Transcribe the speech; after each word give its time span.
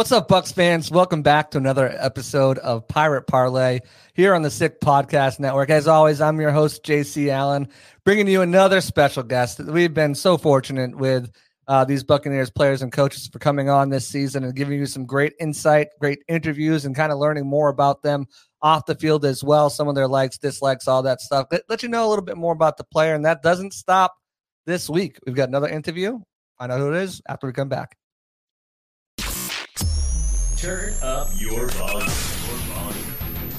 What's 0.00 0.12
up, 0.12 0.28
Bucs 0.28 0.50
fans? 0.50 0.90
Welcome 0.90 1.20
back 1.20 1.50
to 1.50 1.58
another 1.58 1.94
episode 1.98 2.56
of 2.60 2.88
Pirate 2.88 3.26
Parlay 3.26 3.80
here 4.14 4.34
on 4.34 4.40
the 4.40 4.50
Sick 4.50 4.80
Podcast 4.80 5.38
Network. 5.38 5.68
As 5.68 5.86
always, 5.86 6.22
I'm 6.22 6.40
your 6.40 6.52
host, 6.52 6.82
JC 6.84 7.28
Allen, 7.28 7.68
bringing 8.02 8.26
you 8.26 8.40
another 8.40 8.80
special 8.80 9.22
guest. 9.22 9.58
We've 9.58 9.92
been 9.92 10.14
so 10.14 10.38
fortunate 10.38 10.96
with 10.96 11.30
uh, 11.68 11.84
these 11.84 12.02
Buccaneers 12.02 12.48
players 12.48 12.80
and 12.80 12.90
coaches 12.90 13.28
for 13.30 13.40
coming 13.40 13.68
on 13.68 13.90
this 13.90 14.08
season 14.08 14.42
and 14.42 14.56
giving 14.56 14.78
you 14.78 14.86
some 14.86 15.04
great 15.04 15.34
insight, 15.38 15.88
great 16.00 16.20
interviews, 16.28 16.86
and 16.86 16.96
kind 16.96 17.12
of 17.12 17.18
learning 17.18 17.46
more 17.46 17.68
about 17.68 18.00
them 18.02 18.24
off 18.62 18.86
the 18.86 18.94
field 18.94 19.26
as 19.26 19.44
well. 19.44 19.68
Some 19.68 19.86
of 19.86 19.96
their 19.96 20.08
likes, 20.08 20.38
dislikes, 20.38 20.88
all 20.88 21.02
that 21.02 21.20
stuff. 21.20 21.48
Let, 21.52 21.64
let 21.68 21.82
you 21.82 21.90
know 21.90 22.06
a 22.06 22.08
little 22.08 22.24
bit 22.24 22.38
more 22.38 22.54
about 22.54 22.78
the 22.78 22.84
player, 22.84 23.14
and 23.14 23.26
that 23.26 23.42
doesn't 23.42 23.74
stop 23.74 24.14
this 24.64 24.88
week. 24.88 25.18
We've 25.26 25.36
got 25.36 25.50
another 25.50 25.68
interview. 25.68 26.20
Find 26.58 26.72
out 26.72 26.80
who 26.80 26.90
it 26.94 27.02
is 27.02 27.20
after 27.28 27.46
we 27.46 27.52
come 27.52 27.68
back. 27.68 27.98
Turn 30.60 30.92
up 31.00 31.28
your 31.36 31.68
volume. 31.68 32.06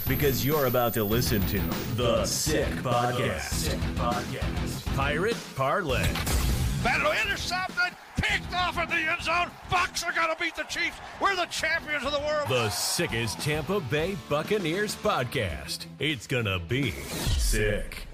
Because 0.07 0.45
you're 0.45 0.67
about 0.67 0.93
to 0.93 1.03
listen 1.03 1.41
to 1.47 1.59
The 1.95 2.23
Sick 2.25 2.67
Podcast. 2.83 3.49
Sick 3.49 3.79
Podcast. 3.95 4.95
Pirate 4.95 5.37
Parlay. 5.55 6.05
Battle 6.83 7.11
intercepted, 7.25 7.97
picked 8.17 8.53
off 8.53 8.77
in 8.77 8.87
the 8.89 8.97
end 8.97 9.19
zone. 9.23 9.49
Bucs 9.71 10.05
are 10.05 10.11
gonna 10.11 10.35
beat 10.39 10.55
the 10.55 10.61
Chiefs. 10.65 10.95
We're 11.19 11.35
the 11.35 11.47
champions 11.47 12.05
of 12.05 12.11
the 12.11 12.19
world. 12.19 12.47
The 12.49 12.69
sickest 12.69 13.39
Tampa 13.39 13.79
Bay 13.79 14.15
Buccaneers 14.29 14.95
podcast. 14.97 15.87
It's 15.97 16.27
gonna 16.27 16.59
be 16.59 16.91
sick. 16.91 18.05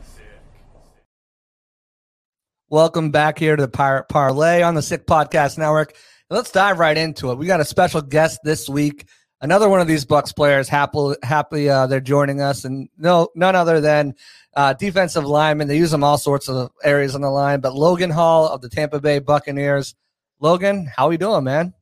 Welcome 2.69 3.11
back 3.11 3.37
here 3.37 3.57
to 3.57 3.61
the 3.61 3.67
Pirate 3.67 4.07
Parlay 4.07 4.61
on 4.61 4.75
the 4.75 4.81
Sick 4.81 5.05
Podcast 5.05 5.57
Network. 5.57 5.93
Let's 6.29 6.51
dive 6.51 6.77
right 6.77 6.97
into 6.97 7.31
it. 7.31 7.37
We 7.37 7.47
got 7.47 7.61
a 7.61 7.65
special 7.65 8.01
guest 8.01 8.41
this 8.43 8.67
week. 8.67 9.07
Another 9.39 9.69
one 9.69 9.79
of 9.79 9.87
these 9.87 10.03
Bucs 10.03 10.35
players. 10.35 10.67
Happy, 10.67 11.13
happy 11.23 11.69
uh, 11.69 11.87
they're 11.87 12.01
joining 12.01 12.41
us, 12.41 12.65
and 12.65 12.89
no, 12.97 13.29
none 13.33 13.55
other 13.55 13.79
than 13.79 14.13
uh, 14.53 14.73
defensive 14.73 15.23
lineman. 15.23 15.69
They 15.69 15.77
use 15.77 15.91
them 15.91 16.03
all 16.03 16.17
sorts 16.17 16.49
of 16.49 16.71
areas 16.83 17.15
on 17.15 17.21
the 17.21 17.29
line. 17.29 17.61
But 17.61 17.75
Logan 17.75 18.09
Hall 18.09 18.45
of 18.49 18.59
the 18.59 18.67
Tampa 18.67 18.99
Bay 18.99 19.19
Buccaneers. 19.19 19.95
Logan, 20.41 20.91
how 20.93 21.05
are 21.05 21.09
we 21.09 21.17
doing, 21.17 21.45
man? 21.45 21.73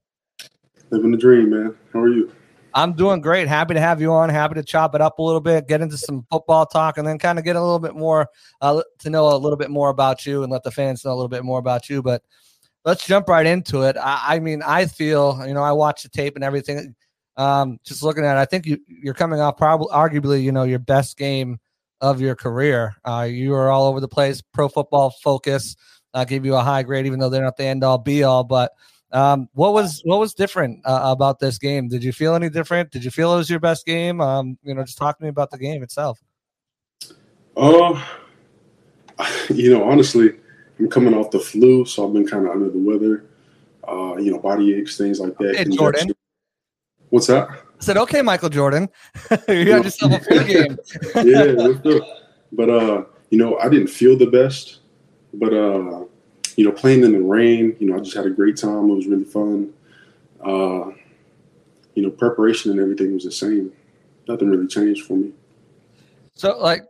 Living 0.91 1.09
the 1.09 1.17
dream, 1.17 1.49
man. 1.49 1.75
How 1.91 2.01
are 2.01 2.09
you? 2.09 2.31
I'm 2.75 2.93
doing 2.93 3.21
great. 3.21 3.47
Happy 3.47 3.73
to 3.73 3.79
have 3.79 3.99
you 3.99 4.11
on. 4.11 4.29
Happy 4.29 4.53
to 4.55 4.63
chop 4.63 4.93
it 4.93 5.01
up 5.01 5.17
a 5.17 5.23
little 5.23 5.41
bit, 5.41 5.67
get 5.67 5.81
into 5.81 5.97
some 5.97 6.25
football 6.29 6.67
talk, 6.67 6.99
and 6.99 7.07
then 7.07 7.17
kind 7.17 7.39
of 7.39 7.45
get 7.45 7.55
a 7.55 7.61
little 7.61 7.79
bit 7.79 7.95
more 7.95 8.27
uh, 8.61 8.83
to 8.99 9.09
know 9.09 9.33
a 9.33 9.37
little 9.37 9.57
bit 9.57 9.71
more 9.71 9.89
about 9.89 10.25
you 10.25 10.43
and 10.43 10.51
let 10.51 10.61
the 10.63 10.71
fans 10.71 11.03
know 11.03 11.13
a 11.13 11.15
little 11.15 11.29
bit 11.29 11.43
more 11.43 11.57
about 11.57 11.89
you. 11.89 12.03
But 12.03 12.21
let's 12.85 13.05
jump 13.05 13.27
right 13.27 13.45
into 13.45 13.81
it. 13.81 13.97
I, 13.97 14.35
I 14.35 14.39
mean, 14.39 14.61
I 14.61 14.85
feel, 14.85 15.43
you 15.45 15.53
know, 15.53 15.63
I 15.63 15.73
watch 15.73 16.03
the 16.03 16.09
tape 16.09 16.35
and 16.35 16.43
everything. 16.43 16.95
Um, 17.35 17.79
just 17.83 18.03
looking 18.03 18.23
at 18.23 18.37
it, 18.37 18.39
I 18.39 18.45
think 18.45 18.65
you, 18.65 18.77
you're 18.87 19.13
coming 19.13 19.41
off 19.41 19.57
probably 19.57 19.87
arguably, 19.87 20.41
you 20.41 20.51
know, 20.51 20.63
your 20.63 20.79
best 20.79 21.17
game 21.17 21.59
of 21.99 22.21
your 22.21 22.35
career. 22.35 22.95
Uh, 23.03 23.27
you 23.29 23.51
were 23.51 23.69
all 23.69 23.87
over 23.87 23.99
the 23.99 24.07
place, 24.07 24.41
pro 24.41 24.69
football 24.69 25.09
focus. 25.09 25.75
Uh, 26.13 26.23
gave 26.23 26.45
you 26.45 26.55
a 26.55 26.61
high 26.61 26.83
grade, 26.83 27.05
even 27.05 27.19
though 27.19 27.27
they're 27.29 27.43
not 27.43 27.57
the 27.57 27.65
end 27.65 27.83
all 27.83 27.97
be 27.97 28.23
all. 28.23 28.45
But 28.45 28.71
um, 29.11 29.49
what 29.53 29.73
was 29.73 30.01
what 30.05 30.19
was 30.19 30.33
different 30.33 30.79
uh, 30.85 31.01
about 31.03 31.39
this 31.39 31.57
game? 31.57 31.89
Did 31.89 32.05
you 32.05 32.13
feel 32.13 32.35
any 32.35 32.49
different? 32.49 32.91
Did 32.91 33.03
you 33.03 33.11
feel 33.11 33.33
it 33.33 33.37
was 33.37 33.49
your 33.49 33.59
best 33.59 33.85
game? 33.85 34.21
Um, 34.21 34.57
you 34.63 34.73
know, 34.73 34.83
just 34.83 34.97
talk 34.97 35.17
to 35.17 35.23
me 35.23 35.29
about 35.29 35.51
the 35.51 35.57
game 35.57 35.83
itself. 35.83 36.23
Oh, 37.57 38.01
uh, 39.19 39.31
you 39.53 39.73
know, 39.73 39.83
honestly, 39.83 40.35
I'm 40.79 40.89
coming 40.89 41.13
off 41.13 41.31
the 41.31 41.39
flu, 41.39 41.85
so 41.85 42.07
I've 42.07 42.13
been 42.13 42.27
kind 42.27 42.45
of 42.45 42.51
under 42.51 42.69
the 42.69 42.79
weather. 42.79 43.25
Uh, 43.87 44.17
you 44.17 44.31
know, 44.31 44.39
body 44.39 44.73
aches, 44.75 44.97
things 44.97 45.19
like 45.19 45.37
that. 45.37 45.55
Hey, 45.55 45.65
Jordan. 45.65 46.11
What's 47.09 47.27
that? 47.27 47.49
I 47.49 47.57
said, 47.79 47.97
okay, 47.97 48.21
Michael 48.21 48.49
Jordan. 48.49 48.89
you 49.47 49.71
had 49.71 49.83
yourself 49.83 50.13
a 50.13 50.19
flu 50.19 50.43
game. 50.43 50.77
yeah, 51.23 52.01
but 52.51 52.69
uh, 52.69 53.03
you 53.29 53.37
know, 53.37 53.57
I 53.59 53.69
didn't 53.69 53.87
feel 53.87 54.17
the 54.17 54.25
best, 54.25 54.79
but 55.33 55.53
uh, 55.53 56.05
you 56.55 56.65
know, 56.65 56.71
playing 56.71 57.03
in 57.03 57.11
the 57.11 57.21
rain, 57.21 57.75
you 57.79 57.87
know, 57.87 57.95
I 57.95 57.99
just 57.99 58.15
had 58.15 58.25
a 58.25 58.29
great 58.29 58.57
time. 58.57 58.89
It 58.89 58.95
was 58.95 59.07
really 59.07 59.23
fun. 59.23 59.73
Uh, 60.43 60.91
you 61.93 62.03
know, 62.03 62.09
preparation 62.09 62.71
and 62.71 62.79
everything 62.79 63.13
was 63.13 63.23
the 63.23 63.31
same. 63.31 63.71
Nothing 64.27 64.49
really 64.49 64.67
changed 64.67 65.05
for 65.05 65.13
me. 65.13 65.31
So, 66.33 66.57
like, 66.59 66.83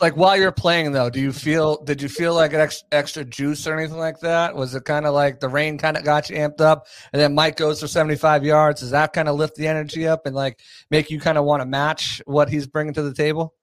like 0.00 0.16
while 0.16 0.36
you're 0.36 0.52
playing 0.52 0.92
though, 0.92 1.10
do 1.10 1.20
you 1.20 1.32
feel 1.32 1.82
did 1.84 2.00
you 2.00 2.08
feel 2.08 2.34
like 2.34 2.52
an 2.52 2.60
extra, 2.60 2.88
extra 2.92 3.24
juice 3.24 3.66
or 3.66 3.78
anything 3.78 3.98
like 3.98 4.20
that? 4.20 4.54
Was 4.54 4.74
it 4.74 4.84
kind 4.84 5.06
of 5.06 5.14
like 5.14 5.40
the 5.40 5.48
rain 5.48 5.78
kind 5.78 5.96
of 5.96 6.04
got 6.04 6.30
you 6.30 6.36
amped 6.36 6.60
up, 6.60 6.86
and 7.12 7.20
then 7.20 7.34
Mike 7.34 7.56
goes 7.56 7.80
for 7.80 7.86
75 7.86 8.44
yards? 8.44 8.80
Does 8.80 8.90
that 8.90 9.12
kind 9.12 9.28
of 9.28 9.36
lift 9.36 9.56
the 9.56 9.66
energy 9.66 10.06
up 10.06 10.26
and 10.26 10.34
like 10.34 10.60
make 10.90 11.10
you 11.10 11.20
kind 11.20 11.38
of 11.38 11.44
want 11.44 11.60
to 11.60 11.66
match 11.66 12.22
what 12.26 12.48
he's 12.48 12.66
bringing 12.66 12.94
to 12.94 13.02
the 13.02 13.14
table? 13.14 13.54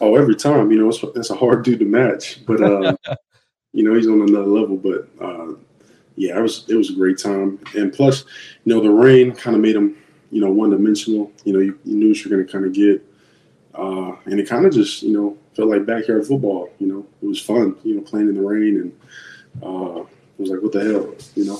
Oh, 0.00 0.16
every 0.16 0.36
time, 0.36 0.70
you 0.70 0.78
know, 0.78 0.88
it's, 0.88 1.02
it's 1.14 1.30
a 1.30 1.34
hard 1.34 1.64
dude 1.64 1.78
to 1.78 1.86
match, 1.86 2.44
but 2.44 2.62
uh, 2.62 2.96
you 3.72 3.82
know, 3.82 3.94
he's 3.94 4.06
on 4.06 4.20
another 4.20 4.46
level. 4.46 4.76
But 4.76 5.08
uh, 5.22 5.54
yeah, 6.16 6.38
it 6.38 6.42
was 6.42 6.64
it 6.68 6.74
was 6.74 6.90
a 6.90 6.94
great 6.94 7.18
time, 7.18 7.58
and 7.74 7.92
plus, 7.92 8.24
you 8.64 8.74
know, 8.74 8.82
the 8.82 8.90
rain 8.90 9.32
kind 9.32 9.56
of 9.56 9.62
made 9.62 9.76
him, 9.76 9.96
you 10.30 10.40
know, 10.40 10.50
one 10.50 10.70
dimensional. 10.70 11.32
You 11.44 11.52
know, 11.54 11.60
you, 11.60 11.78
you 11.84 11.96
knew 11.96 12.08
what 12.08 12.24
you're 12.24 12.34
going 12.34 12.46
to 12.46 12.52
kind 12.52 12.66
of 12.66 12.72
get. 12.72 13.02
Uh, 13.76 14.16
and 14.24 14.40
it 14.40 14.48
kind 14.48 14.64
of 14.64 14.72
just, 14.72 15.02
you 15.02 15.12
know, 15.12 15.36
felt 15.54 15.68
like 15.68 15.86
backyard 15.86 16.26
football. 16.26 16.70
You 16.78 16.86
know, 16.86 17.06
it 17.22 17.26
was 17.26 17.40
fun. 17.40 17.76
You 17.84 17.96
know, 17.96 18.02
playing 18.02 18.28
in 18.28 18.34
the 18.34 18.42
rain, 18.42 18.76
and 18.76 19.62
uh, 19.62 20.00
it 20.00 20.38
was 20.38 20.50
like, 20.50 20.62
what 20.62 20.72
the 20.72 20.84
hell, 20.84 21.14
you 21.34 21.44
know. 21.44 21.58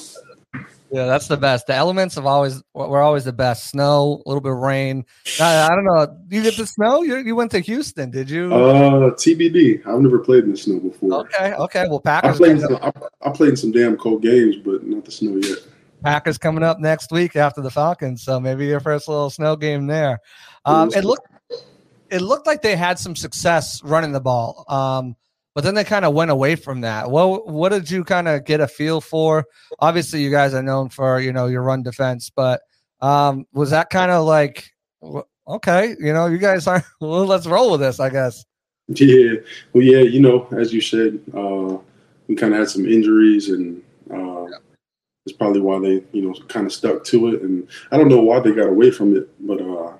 Yeah, 0.90 1.06
that's 1.06 1.26
the 1.26 1.36
best. 1.36 1.66
The 1.66 1.74
elements 1.74 2.14
have 2.14 2.26
always 2.26 2.62
were 2.72 3.00
always 3.00 3.24
the 3.24 3.32
best. 3.32 3.70
Snow, 3.70 4.22
a 4.24 4.28
little 4.28 4.40
bit 4.40 4.52
of 4.52 4.58
rain. 4.58 5.04
I, 5.40 5.64
I 5.64 5.68
don't 5.70 5.84
know. 5.84 6.16
You 6.30 6.42
get 6.42 6.56
the 6.56 6.66
snow? 6.66 7.02
You, 7.02 7.16
you 7.18 7.34
went 7.34 7.50
to 7.52 7.58
Houston, 7.58 8.10
did 8.10 8.30
you? 8.30 8.54
Uh, 8.54 9.10
TBD. 9.10 9.84
I've 9.84 10.00
never 10.00 10.20
played 10.20 10.44
in 10.44 10.52
the 10.52 10.56
snow 10.56 10.78
before. 10.78 11.26
Okay, 11.26 11.54
okay. 11.54 11.86
Well, 11.88 12.00
Packers. 12.00 12.36
I 12.36 12.38
played, 12.38 12.60
some, 12.60 12.76
I, 12.76 12.92
I 13.22 13.30
played 13.30 13.50
in 13.50 13.56
some 13.56 13.72
damn 13.72 13.96
cold 13.96 14.22
games, 14.22 14.56
but 14.64 14.84
not 14.84 15.04
the 15.04 15.10
snow 15.10 15.36
yet. 15.36 15.58
Packers 16.04 16.38
coming 16.38 16.62
up 16.62 16.78
next 16.78 17.10
week 17.10 17.34
after 17.34 17.60
the 17.60 17.70
Falcons, 17.70 18.22
so 18.22 18.38
maybe 18.38 18.66
your 18.66 18.80
first 18.80 19.08
little 19.08 19.30
snow 19.30 19.56
game 19.56 19.86
there. 19.86 20.20
Um, 20.64 20.90
it 20.94 21.04
looked 21.04 21.26
it 22.10 22.20
looked 22.20 22.46
like 22.46 22.62
they 22.62 22.76
had 22.76 22.98
some 22.98 23.16
success 23.16 23.82
running 23.82 24.12
the 24.12 24.20
ball. 24.20 24.64
Um, 24.68 25.16
but 25.54 25.64
then 25.64 25.74
they 25.74 25.84
kind 25.84 26.04
of 26.04 26.12
went 26.12 26.30
away 26.30 26.54
from 26.54 26.82
that. 26.82 27.10
What 27.10 27.48
what 27.48 27.70
did 27.70 27.90
you 27.90 28.04
kind 28.04 28.28
of 28.28 28.44
get 28.44 28.60
a 28.60 28.68
feel 28.68 29.00
for? 29.00 29.46
Obviously, 29.78 30.22
you 30.22 30.30
guys 30.30 30.52
are 30.52 30.62
known 30.62 30.90
for 30.90 31.18
you 31.18 31.32
know 31.32 31.46
your 31.46 31.62
run 31.62 31.82
defense, 31.82 32.30
but 32.30 32.60
um, 33.00 33.46
was 33.52 33.70
that 33.70 33.88
kind 33.88 34.10
of 34.10 34.26
like 34.26 34.70
okay, 35.48 35.96
you 36.00 36.12
know, 36.12 36.26
you 36.26 36.38
guys 36.38 36.66
are 36.66 36.84
well, 37.00 37.24
let's 37.24 37.46
roll 37.46 37.72
with 37.72 37.80
this, 37.80 38.00
I 38.00 38.10
guess. 38.10 38.44
Yeah, 38.88 39.34
well, 39.72 39.82
yeah, 39.82 40.02
you 40.02 40.20
know, 40.20 40.46
as 40.56 40.72
you 40.72 40.80
said, 40.80 41.18
uh, 41.34 41.78
we 42.28 42.36
kind 42.36 42.52
of 42.52 42.60
had 42.60 42.68
some 42.68 42.86
injuries, 42.86 43.48
and 43.48 43.82
uh, 44.12 44.46
yeah. 44.46 44.58
it's 45.24 45.36
probably 45.36 45.60
why 45.60 45.78
they 45.80 46.04
you 46.12 46.22
know 46.22 46.34
kind 46.48 46.66
of 46.66 46.72
stuck 46.72 47.04
to 47.04 47.28
it. 47.28 47.42
And 47.42 47.66
I 47.90 47.96
don't 47.96 48.08
know 48.08 48.20
why 48.20 48.40
they 48.40 48.52
got 48.52 48.68
away 48.68 48.90
from 48.90 49.16
it, 49.16 49.28
but 49.46 49.60
uh, 49.60 49.94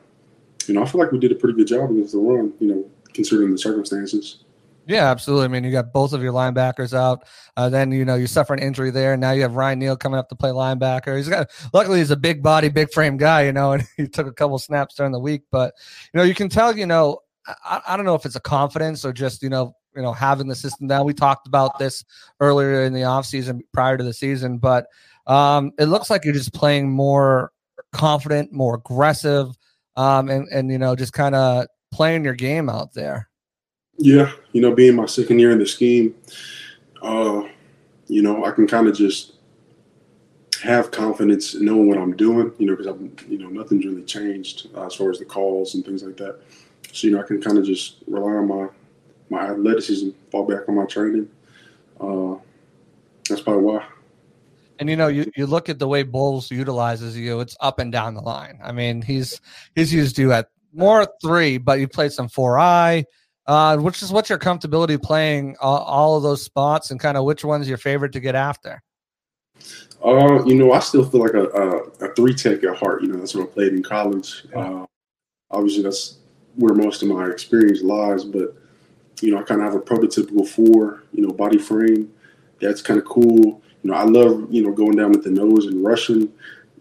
you 0.68 0.74
know, 0.74 0.82
I 0.82 0.86
feel 0.86 1.00
like 1.00 1.12
we 1.12 1.18
did 1.18 1.32
a 1.32 1.36
pretty 1.36 1.56
good 1.56 1.66
job 1.66 1.90
against 1.90 2.12
the 2.12 2.18
run, 2.18 2.52
you 2.60 2.68
know, 2.68 2.84
considering 3.12 3.52
the 3.52 3.58
circumstances. 3.58 4.44
Yeah, 4.86 5.10
absolutely. 5.10 5.46
I 5.46 5.48
mean, 5.48 5.64
you 5.64 5.72
got 5.72 5.92
both 5.92 6.12
of 6.12 6.22
your 6.22 6.32
linebackers 6.32 6.94
out. 6.94 7.26
Uh, 7.56 7.68
then 7.68 7.90
you 7.90 8.04
know 8.04 8.14
you 8.14 8.28
suffer 8.28 8.54
an 8.54 8.60
injury 8.60 8.92
there. 8.92 9.14
and 9.14 9.20
Now 9.20 9.32
you 9.32 9.42
have 9.42 9.56
Ryan 9.56 9.80
Neal 9.80 9.96
coming 9.96 10.18
up 10.18 10.28
to 10.28 10.36
play 10.36 10.50
linebacker. 10.50 11.16
He's 11.16 11.28
got 11.28 11.50
luckily 11.72 11.98
he's 11.98 12.12
a 12.12 12.16
big 12.16 12.40
body, 12.40 12.68
big 12.68 12.92
frame 12.92 13.16
guy, 13.16 13.42
you 13.42 13.52
know, 13.52 13.72
and 13.72 13.84
he 13.96 14.06
took 14.06 14.28
a 14.28 14.32
couple 14.32 14.58
snaps 14.58 14.94
during 14.94 15.12
the 15.12 15.18
week. 15.18 15.42
But 15.50 15.74
you 16.14 16.18
know, 16.18 16.24
you 16.24 16.34
can 16.34 16.48
tell, 16.48 16.76
you 16.76 16.86
know, 16.86 17.18
I, 17.64 17.80
I 17.88 17.96
don't 17.96 18.06
know 18.06 18.14
if 18.14 18.24
it's 18.24 18.36
a 18.36 18.40
confidence 18.40 19.04
or 19.04 19.12
just 19.12 19.42
you 19.42 19.48
know, 19.48 19.74
you 19.96 20.02
know, 20.02 20.12
having 20.12 20.46
the 20.46 20.54
system 20.54 20.86
down. 20.86 21.04
We 21.04 21.14
talked 21.14 21.48
about 21.48 21.80
this 21.80 22.04
earlier 22.38 22.84
in 22.84 22.92
the 22.92 23.00
offseason 23.00 23.62
prior 23.72 23.96
to 23.96 24.04
the 24.04 24.14
season, 24.14 24.58
but 24.58 24.86
um, 25.26 25.72
it 25.80 25.86
looks 25.86 26.10
like 26.10 26.24
you're 26.24 26.32
just 26.32 26.54
playing 26.54 26.88
more 26.88 27.50
confident, 27.92 28.52
more 28.52 28.76
aggressive 28.76 29.48
um, 29.96 30.28
and 30.28 30.48
and 30.52 30.70
you 30.70 30.78
know 30.78 30.94
just 30.94 31.12
kind 31.12 31.34
of 31.34 31.66
playing 31.92 32.24
your 32.24 32.34
game 32.34 32.68
out 32.68 32.92
there. 32.94 33.28
Yeah, 33.98 34.30
you 34.52 34.60
know, 34.60 34.74
being 34.74 34.94
my 34.94 35.06
second 35.06 35.38
year 35.38 35.52
in 35.52 35.58
the 35.58 35.66
scheme, 35.66 36.14
uh, 37.02 37.42
you 38.08 38.22
know, 38.22 38.44
I 38.44 38.50
can 38.50 38.66
kind 38.66 38.88
of 38.88 38.94
just 38.94 39.34
have 40.62 40.90
confidence 40.90 41.54
in 41.54 41.64
knowing 41.64 41.88
what 41.88 41.98
I'm 41.98 42.14
doing. 42.14 42.52
You 42.58 42.66
know, 42.66 42.76
because 42.76 42.86
I'm, 42.86 43.14
you 43.28 43.38
know, 43.38 43.48
nothing's 43.48 43.86
really 43.86 44.02
changed 44.02 44.68
uh, 44.74 44.86
as 44.86 44.94
far 44.94 45.10
as 45.10 45.18
the 45.18 45.24
calls 45.24 45.74
and 45.74 45.84
things 45.84 46.02
like 46.02 46.16
that. 46.18 46.40
So 46.92 47.06
you 47.06 47.14
know, 47.14 47.20
I 47.20 47.26
can 47.26 47.40
kind 47.40 47.58
of 47.58 47.64
just 47.64 47.96
rely 48.06 48.32
on 48.32 48.48
my 48.48 48.68
my 49.28 49.50
athleticism, 49.50 50.10
fall 50.30 50.44
back 50.44 50.68
on 50.68 50.76
my 50.76 50.84
training. 50.84 51.28
Uh, 52.00 52.36
that's 53.28 53.40
probably 53.40 53.64
why. 53.64 53.86
And 54.78 54.90
you 54.90 54.96
know, 54.96 55.08
you, 55.08 55.30
you 55.36 55.46
look 55.46 55.68
at 55.68 55.78
the 55.78 55.88
way 55.88 56.02
Bowles 56.02 56.50
utilizes 56.50 57.16
you, 57.16 57.40
it's 57.40 57.56
up 57.60 57.78
and 57.78 57.90
down 57.90 58.14
the 58.14 58.20
line. 58.20 58.58
I 58.62 58.72
mean, 58.72 59.02
he's 59.02 59.40
he's 59.74 59.92
used 59.92 60.18
you 60.18 60.32
at 60.32 60.48
more 60.72 61.06
three, 61.22 61.58
but 61.58 61.80
you 61.80 61.88
played 61.88 62.12
some 62.12 62.28
four 62.28 62.58
I. 62.58 63.04
Uh, 63.46 63.76
which 63.76 64.02
is 64.02 64.10
what's 64.10 64.28
your 64.28 64.40
comfortability 64.40 65.00
playing 65.00 65.56
all, 65.60 65.78
all 65.78 66.16
of 66.16 66.24
those 66.24 66.42
spots 66.42 66.90
and 66.90 66.98
kind 66.98 67.16
of 67.16 67.24
which 67.24 67.44
one's 67.44 67.68
your 67.68 67.78
favorite 67.78 68.10
to 68.12 68.18
get 68.18 68.34
after? 68.34 68.82
Uh, 70.04 70.44
you 70.44 70.56
know, 70.56 70.72
I 70.72 70.80
still 70.80 71.08
feel 71.08 71.20
like 71.20 71.34
a, 71.34 71.44
a, 71.44 71.76
a 72.06 72.14
three 72.14 72.34
tech 72.34 72.62
at 72.64 72.76
heart. 72.76 73.02
You 73.02 73.08
know, 73.08 73.18
that's 73.18 73.34
what 73.34 73.48
I 73.48 73.52
played 73.52 73.72
in 73.72 73.82
college. 73.82 74.44
Uh, 74.54 74.84
obviously, 75.50 75.82
that's 75.82 76.18
where 76.56 76.74
most 76.74 77.02
of 77.02 77.08
my 77.08 77.28
experience 77.28 77.82
lies. 77.82 78.24
But 78.24 78.54
you 79.20 79.30
know, 79.30 79.38
I 79.38 79.42
kind 79.44 79.62
of 79.62 79.72
have 79.72 79.76
a 79.76 79.84
prototypical 79.84 80.46
four. 80.46 81.04
You 81.12 81.26
know, 81.26 81.32
body 81.32 81.58
frame. 81.58 82.12
That's 82.60 82.82
kind 82.82 82.98
of 82.98 83.06
cool. 83.06 83.62
You 83.86 83.92
know, 83.92 83.98
I 83.98 84.02
love 84.02 84.52
you 84.52 84.64
know 84.64 84.72
going 84.72 84.96
down 84.96 85.12
with 85.12 85.22
the 85.22 85.30
nose 85.30 85.66
and 85.66 85.84
rushing. 85.84 86.32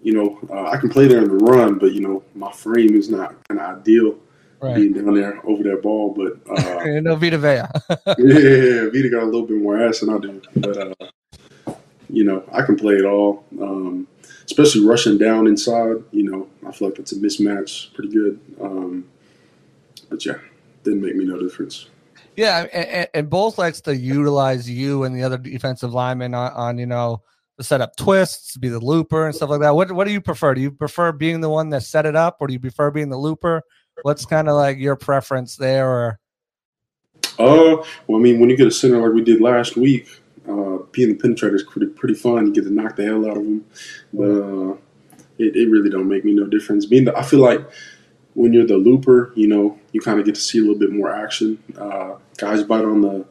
You 0.01 0.13
know, 0.13 0.39
uh, 0.49 0.71
I 0.71 0.77
can 0.77 0.89
play 0.89 1.05
there 1.05 1.21
in 1.21 1.27
the 1.27 1.35
run, 1.35 1.77
but 1.77 1.93
you 1.93 2.01
know, 2.01 2.23
my 2.33 2.51
frame 2.51 2.95
is 2.95 3.11
not 3.11 3.35
kind 3.47 3.61
of 3.61 3.77
ideal 3.77 4.17
right. 4.59 4.75
being 4.75 4.93
down 4.93 5.13
there 5.13 5.39
over 5.45 5.61
that 5.65 5.83
ball. 5.83 6.15
But 6.15 6.39
uh, 6.57 6.99
no 7.01 7.15
Vita 7.15 7.37
Vea. 7.37 7.47
yeah, 8.17 8.89
Vita 8.89 9.09
got 9.11 9.21
a 9.21 9.25
little 9.25 9.45
bit 9.45 9.57
more 9.57 9.79
ass 9.79 9.99
than 9.99 10.09
I 10.09 10.17
do, 10.17 10.41
but 10.55 10.77
uh, 10.77 11.75
you 12.09 12.23
know, 12.23 12.43
I 12.51 12.63
can 12.63 12.75
play 12.75 12.95
it 12.95 13.05
all. 13.05 13.45
Um, 13.61 14.07
especially 14.47 14.83
rushing 14.83 15.19
down 15.19 15.45
inside. 15.45 15.97
You 16.09 16.23
know, 16.23 16.47
I 16.67 16.71
feel 16.71 16.89
like 16.89 16.97
it's 16.97 17.11
a 17.11 17.17
mismatch 17.17 17.93
pretty 17.93 18.11
good. 18.11 18.39
Um, 18.59 19.05
but 20.09 20.25
yeah, 20.25 20.39
didn't 20.83 21.03
make 21.03 21.15
me 21.15 21.25
no 21.25 21.39
difference. 21.39 21.87
Yeah, 22.35 22.65
and, 22.73 23.07
and 23.13 23.29
Bowles 23.29 23.57
likes 23.57 23.81
to 23.81 23.95
utilize 23.95 24.69
you 24.69 25.03
and 25.03 25.15
the 25.15 25.23
other 25.23 25.37
defensive 25.37 25.93
linemen 25.93 26.33
on, 26.33 26.51
on 26.51 26.77
you 26.77 26.85
know 26.85 27.21
the 27.57 27.63
set 27.63 27.81
up 27.81 27.95
twists, 27.95 28.57
be 28.57 28.67
the 28.67 28.79
looper 28.79 29.25
and 29.25 29.35
stuff 29.35 29.49
like 29.49 29.61
that. 29.61 29.75
What 29.75 29.91
what 29.91 30.05
do 30.05 30.13
you 30.13 30.21
prefer? 30.21 30.53
Do 30.53 30.61
you 30.61 30.71
prefer 30.71 31.11
being 31.11 31.41
the 31.41 31.49
one 31.49 31.69
that 31.69 31.83
set 31.83 32.05
it 32.05 32.15
up, 32.15 32.37
or 32.39 32.47
do 32.47 32.53
you 32.53 32.59
prefer 32.59 32.91
being 32.91 33.09
the 33.09 33.17
looper? 33.17 33.61
What's 34.01 34.25
kind 34.25 34.49
of 34.49 34.55
like 34.55 34.77
your 34.77 34.95
preference 34.95 35.55
there? 35.55 35.89
Or 35.89 36.19
uh, 37.39 37.83
well, 38.07 38.19
I 38.19 38.21
mean, 38.21 38.39
when 38.39 38.49
you 38.49 38.57
get 38.57 38.67
a 38.67 38.71
center 38.71 39.01
like 39.01 39.13
we 39.13 39.23
did 39.23 39.41
last 39.41 39.77
week, 39.77 40.09
uh, 40.49 40.77
being 40.91 41.09
the 41.09 41.15
penetrator 41.15 41.55
is 41.55 41.63
pretty 41.63 41.88
pretty 41.88 42.15
fun. 42.15 42.47
You 42.47 42.53
get 42.53 42.65
to 42.65 42.73
knock 42.73 42.97
the 42.97 43.05
hell 43.05 43.25
out 43.25 43.38
of 43.38 43.43
them, 43.43 43.65
but 44.13 44.31
uh, 44.31 44.73
it, 45.38 45.55
it 45.55 45.69
really 45.69 45.89
don't 45.89 46.09
make 46.09 46.25
me 46.25 46.33
no 46.33 46.45
difference. 46.45 46.85
Being 46.85 47.05
the, 47.05 47.17
I 47.17 47.23
feel 47.23 47.39
like 47.39 47.61
when 48.33 48.51
you're 48.51 48.65
the 48.65 48.77
looper, 48.77 49.31
you 49.35 49.47
know, 49.47 49.79
you 49.93 50.01
kind 50.01 50.19
of 50.19 50.25
get 50.25 50.35
to 50.35 50.41
see 50.41 50.59
a 50.59 50.61
little 50.61 50.77
bit 50.77 50.91
more 50.91 51.13
action. 51.13 51.57
Uh, 51.77 52.15
guys 52.37 52.63
bite 52.63 52.85
on 52.85 53.01
the 53.01 53.25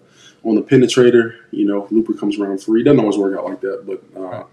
on 0.44 0.54
the 0.54 0.62
penetrator, 0.62 1.36
you 1.50 1.64
know, 1.64 1.86
looper 1.90 2.12
comes 2.12 2.38
around 2.38 2.62
free. 2.62 2.82
Doesn't 2.84 3.00
always 3.00 3.16
work 3.16 3.36
out 3.38 3.46
like 3.46 3.60
that, 3.62 3.84
but 3.86 4.20
uh, 4.20 4.44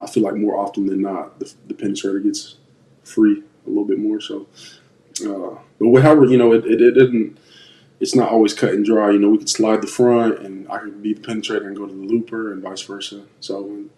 I 0.00 0.06
feel 0.06 0.22
like 0.22 0.34
more 0.34 0.58
often 0.58 0.86
than 0.86 1.00
not, 1.00 1.38
the, 1.38 1.52
the, 1.66 1.74
penetrator 1.74 2.22
gets 2.22 2.56
free 3.02 3.42
a 3.66 3.68
little 3.68 3.86
bit 3.86 3.98
more. 3.98 4.20
So, 4.20 4.46
uh, 5.22 5.58
but 5.78 5.88
whatever, 5.88 6.26
you 6.26 6.36
know, 6.36 6.52
it, 6.52 6.66
it, 6.66 6.80
it, 6.80 6.92
didn't. 6.92 7.38
It's 8.00 8.14
not 8.14 8.30
always 8.30 8.54
cut 8.54 8.74
and 8.74 8.84
dry. 8.84 9.10
You 9.10 9.18
know, 9.18 9.30
we 9.30 9.38
could 9.38 9.48
slide 9.48 9.82
the 9.82 9.88
front, 9.88 10.38
and 10.40 10.70
I 10.70 10.78
could 10.78 11.02
be 11.02 11.14
the 11.14 11.20
penetrator 11.20 11.66
and 11.66 11.76
go 11.76 11.86
to 11.86 11.92
the 11.92 11.98
looper, 11.98 12.52
and 12.52 12.62
vice 12.62 12.82
versa. 12.82 13.24
So, 13.40 13.66
you 13.66 13.90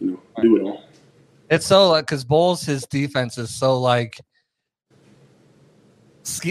know, 0.00 0.20
do 0.42 0.56
it 0.56 0.62
all. 0.62 0.84
It's 1.50 1.66
so 1.66 1.88
like 1.88 2.06
because 2.06 2.24
Bowles 2.24 2.62
his 2.62 2.86
defense 2.86 3.38
is 3.38 3.52
so 3.52 3.80
like 3.80 4.20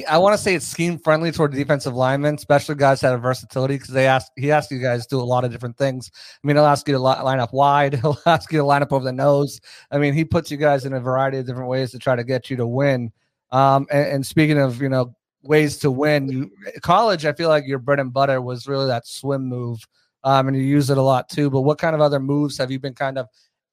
I 0.08 0.18
want 0.18 0.34
to 0.34 0.38
say 0.38 0.56
it's 0.56 0.68
scheme 0.68 0.98
friendly 0.98 1.32
toward 1.32 1.52
the 1.52 1.58
defensive 1.58 1.96
linemen, 1.96 2.36
especially 2.36 2.76
guys 2.76 3.02
that 3.02 3.12
have 3.12 3.22
versatility 3.22 3.76
because 3.76 3.90
they 3.90 4.08
ask 4.08 4.32
he 4.36 4.52
asks 4.52 4.72
you 4.72 4.80
guys 4.80 5.06
to 5.08 5.16
do 5.16 5.20
a 5.20 5.24
lot 5.24 5.44
of 5.44 5.52
different 5.52 5.78
things. 5.78 6.12
I 6.14 6.48
mean, 6.48 6.56
he'll 6.56 6.66
ask 6.66 6.88
you 6.88 6.94
to 6.94 7.00
line 7.00 7.40
up 7.40 7.54
wide, 7.54 7.94
he'll 8.02 8.18
ask 8.26 8.52
you 8.52 8.60
to 8.60 8.64
line 8.64 8.82
up 8.82 8.94
over 8.94 9.04
the 9.04 9.12
nose. 9.12 9.60
I 9.92 9.98
mean, 9.98 10.14
he 10.14 10.26
puts 10.26 10.52
you 10.52 10.58
guys 10.58 10.86
in 10.86 10.94
a 10.94 11.00
variety 11.00 11.38
of 11.38 11.46
different 11.46 11.70
ways 11.70 11.92
to 11.92 12.00
try 12.00 12.16
to 12.16 12.24
get 12.24 12.50
you 12.50 12.58
to 12.58 12.68
win. 12.68 13.12
Um, 13.52 13.88
and, 13.92 14.08
and 14.08 14.26
speaking 14.26 14.58
of 14.58 14.82
you 14.82 14.90
know 14.90 15.16
ways 15.44 15.78
to 15.80 15.92
win, 15.92 16.30
you 16.30 16.52
college, 16.82 17.26
I 17.26 17.34
feel 17.34 17.50
like 17.50 17.66
your 17.66 17.80
bread 17.80 18.00
and 18.00 18.14
butter 18.14 18.42
was 18.42 18.68
really 18.68 18.88
that 18.88 19.08
swim 19.08 19.46
move, 19.46 19.80
um, 20.24 20.48
and 20.48 20.58
you 20.58 20.64
use 20.64 20.90
it 20.90 20.98
a 20.98 21.02
lot 21.02 21.30
too. 21.30 21.50
But 21.50 21.62
what 21.62 21.78
kind 21.78 21.96
of 21.96 22.02
other 22.02 22.20
moves 22.20 22.58
have 22.58 22.72
you 22.72 22.80
been 22.80 22.96
kind 22.96 23.18
of 23.18 23.28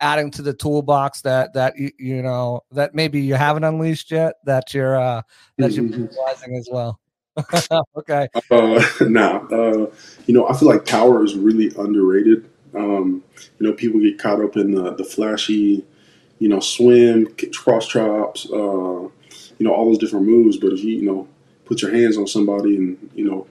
adding 0.04 0.30
to 0.30 0.42
the 0.42 0.52
toolbox 0.52 1.22
that 1.22 1.54
that 1.54 1.74
you 1.78 2.22
know 2.22 2.60
that 2.70 2.94
maybe 2.94 3.20
you 3.22 3.34
haven't 3.34 3.64
unleashed 3.64 4.10
yet 4.10 4.34
that 4.44 4.74
you're 4.74 4.96
uh 5.00 5.22
that 5.56 5.72
you're 5.72 5.84
mm-hmm. 5.84 6.02
utilizing 6.02 6.56
as 6.56 6.68
well. 6.70 7.00
Okay. 7.96 8.28
Uh 8.50 8.84
nah 9.00 9.38
uh 9.50 9.90
you 10.26 10.34
know 10.34 10.46
i 10.48 10.56
feel 10.56 10.68
like 10.68 10.86
power 10.86 11.24
is 11.24 11.34
really 11.34 11.72
underrated. 11.76 12.48
Um 12.74 13.24
you 13.58 13.66
know 13.66 13.72
people 13.72 13.98
get 13.98 14.18
caught 14.18 14.42
up 14.42 14.56
in 14.56 14.72
the 14.72 14.94
the 14.94 15.04
flashy 15.04 15.84
you 16.38 16.48
know 16.48 16.60
swim 16.60 17.34
cross 17.54 17.88
chops 17.88 18.46
uh 18.52 19.08
you 19.58 19.64
know 19.66 19.72
all 19.72 19.86
those 19.86 19.98
different 19.98 20.26
moves. 20.26 20.58
But 20.58 20.74
if 20.74 20.84
you 20.84 20.96
you 20.98 21.06
know 21.06 21.26
put 21.64 21.80
your 21.80 21.92
hands 21.92 22.18
on 22.18 22.26
somebody 22.26 22.76
and 22.76 23.10
you 23.14 23.24
know 23.24 23.46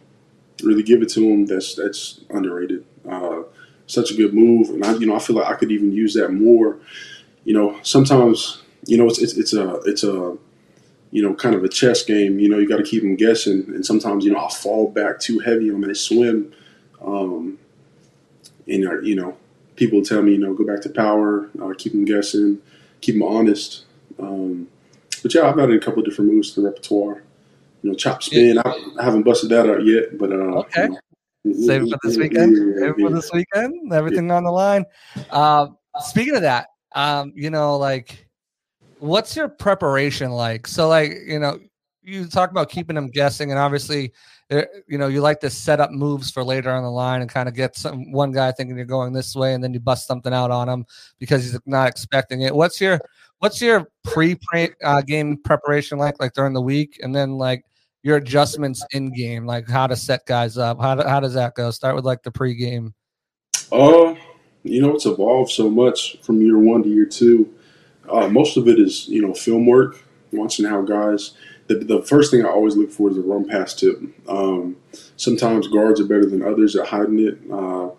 really 0.62 0.84
give 0.84 1.02
it 1.02 1.10
to 1.10 1.20
them 1.20 1.46
that's 1.48 1.74
that's 1.76 2.22
underrated. 2.30 2.86
Uh 3.10 3.42
such 3.94 4.12
a 4.12 4.16
good 4.16 4.34
move, 4.34 4.69
and 4.69 4.84
I, 4.84 4.94
you 4.95 5.06
know, 5.06 5.16
I 5.16 5.19
feel 5.19 5.36
like 5.36 5.48
I 5.48 5.56
could 5.56 5.72
even 5.72 5.92
use 5.92 6.13
that 6.16 6.34
more. 6.34 6.78
You 7.45 7.54
know, 7.54 7.80
sometimes, 7.84 8.62
you 8.86 8.98
know, 8.98 9.07
it's 9.07 9.19
it's, 9.19 9.38
it's 9.38 9.54
a 9.54 9.75
it's 9.86 10.04
a 10.04 10.38
you 11.12 11.22
know 11.22 11.34
kind 11.36 11.56
of 11.56 11.63
a 11.63 11.69
chess 11.69 12.04
game. 12.04 12.40
You 12.40 12.50
know, 12.50 12.57
you 12.57 12.68
got 12.68 12.78
to 12.78 12.84
keep 12.84 13.04
them 13.04 13.16
guessing, 13.16 13.66
and 13.68 13.86
sometimes 13.86 14.25
you 14.25 14.31
know 14.31 14.45
I 14.45 14.50
fall 14.50 14.90
back 14.90 15.19
too 15.19 15.40
heavy 15.40 15.72
on 15.72 15.81
that 15.81 15.95
swim, 15.95 16.54
um, 17.01 17.60
and 18.68 18.88
uh, 18.88 19.00
you 19.01 19.16
know, 19.16 19.38
people 19.75 20.01
tell 20.01 20.22
me 20.22 20.34
you 20.34 20.39
know 20.39 20.54
go 20.54 20.66
back 20.66 20.81
to 20.81 20.89
power, 20.89 21.50
uh, 21.62 21.74
keep 21.78 21.94
them 21.94 22.06
guessing, 22.06 22.60
keep 23.01 23.16
them 23.16 23.24
honest. 23.24 23.86
Um, 24.19 24.68
but 25.22 25.34
yeah, 25.34 25.48
I've 25.48 25.57
added 25.60 25.75
a 25.75 25.84
couple 25.84 26.00
of 26.00 26.06
different 26.06 26.31
moves 26.31 26.51
to 26.51 26.62
the 26.62 26.68
repertoire. 26.68 27.24
You 27.81 27.92
know, 27.92 27.96
chop 27.96 28.24
spin. 28.24 28.57
I, 28.57 28.94
I 29.00 29.04
haven't 29.04 29.24
busted 29.24 29.50
that 29.50 29.69
out 29.69 29.86
yet, 29.86 30.18
but 30.18 30.31
uh, 30.31 30.60
okay. 30.62 30.84
You 30.84 30.89
know, 30.89 31.00
Save 31.51 31.84
it 31.84 31.90
for 31.90 32.00
this 32.04 32.18
weekend. 32.18 32.56
Save 32.80 32.90
it 32.92 33.00
for 33.00 33.10
this 33.10 33.31
weekend. 33.34 33.92
Everything 33.92 34.31
on 34.31 34.44
the 34.44 34.51
line. 34.51 34.86
Uh, 35.30 35.68
speaking 36.00 36.36
of 36.36 36.42
that, 36.42 36.68
um, 36.95 37.34
you 37.36 37.50
know, 37.50 37.78
like, 37.78 38.28
what's 39.00 39.36
your 39.36 39.50
preparation 39.50 40.31
like? 40.31 40.68
So, 40.68 40.88
like, 40.88 41.12
you 41.28 41.40
know, 41.40 41.60
you 42.01 42.28
talk 42.28 42.51
about 42.51 42.69
keeping 42.69 42.95
them 42.95 43.10
guessing, 43.10 43.51
and 43.51 43.60
obviously, 43.60 44.13
eh, 44.51 44.66
you 44.88 44.98
know, 44.98 45.07
you 45.07 45.22
like 45.22 45.40
to 45.42 45.50
set 45.50 45.80
up 45.80 45.92
moves 45.92 46.31
for 46.31 46.44
later 46.44 46.72
on 46.72 46.84
the 46.84 46.92
line 46.92 47.22
and 47.22 47.30
kind 47.30 47.50
of 47.50 47.56
get 47.56 47.75
some 47.75 48.12
one 48.12 48.31
guy 48.31 48.51
thinking 48.51 48.78
you're 48.78 48.86
going 48.86 49.12
this 49.12 49.36
way, 49.36 49.54
and 49.54 49.63
then 49.63 49.74
you 49.74 49.80
bust 49.80 50.07
something 50.07 50.34
out 50.34 50.51
on 50.51 50.69
him 50.69 50.86
because 51.19 51.44
he's 51.44 51.60
not 51.66 51.89
expecting 51.89 52.42
it. 52.42 52.56
What's 52.56 52.80
your 52.80 53.00
what's 53.39 53.62
your 53.62 53.89
pre 54.04 54.38
uh, 54.84 55.01
game 55.01 55.38
preparation 55.44 55.98
like, 55.98 56.16
like 56.22 56.34
during 56.34 56.54
the 56.54 56.62
week, 56.62 57.00
and 57.04 57.13
then 57.13 57.38
like 57.38 57.66
your 58.04 58.18
adjustments 58.18 58.86
in 58.92 59.12
game, 59.14 59.46
like 59.46 59.68
how 59.68 59.88
to 59.88 59.96
set 59.96 60.26
guys 60.26 60.58
up. 60.58 60.80
How, 60.80 60.96
do, 60.96 61.08
how 61.08 61.20
does 61.20 61.34
that 61.34 61.56
go? 61.56 61.72
Start 61.72 61.96
with 61.96 62.06
like 62.06 62.22
the 62.22 62.32
pregame. 62.32 62.94
Uh, 63.72 64.16
you 64.64 64.82
know, 64.82 64.94
it's 64.94 65.06
evolved 65.06 65.52
so 65.52 65.70
much 65.70 66.18
from 66.22 66.42
year 66.42 66.58
one 66.58 66.84
to 66.84 66.90
year 66.90 67.06
two. 67.06 67.52
Uh, 68.10 68.28
most 68.28 68.58
of 68.58 68.68
it 68.68 68.80
is, 68.80 69.08
you 69.08 69.22
know, 69.22 69.34
film 69.34 69.66
work, 69.66 70.04
watching 70.32 70.66
how 70.66 70.82
guys. 70.82 71.32
The, 71.68 71.75
the 71.75 72.01
first 72.04 72.30
thing 72.30 72.46
I 72.46 72.50
always 72.50 72.75
look 72.75 72.92
for 72.92 73.10
is 73.10 73.18
a 73.18 73.22
run 73.22 73.48
pass 73.48 73.74
tip. 73.74 73.98
Um, 74.27 74.75
sometimes 75.16 75.70
guards 75.70 76.01
are 76.01 76.06
better 76.06 76.25
than 76.25 76.44
others 76.44 76.75
at 76.75 76.88
hiding 76.88 77.20
it. 77.20 77.39
Uh, 77.50 77.89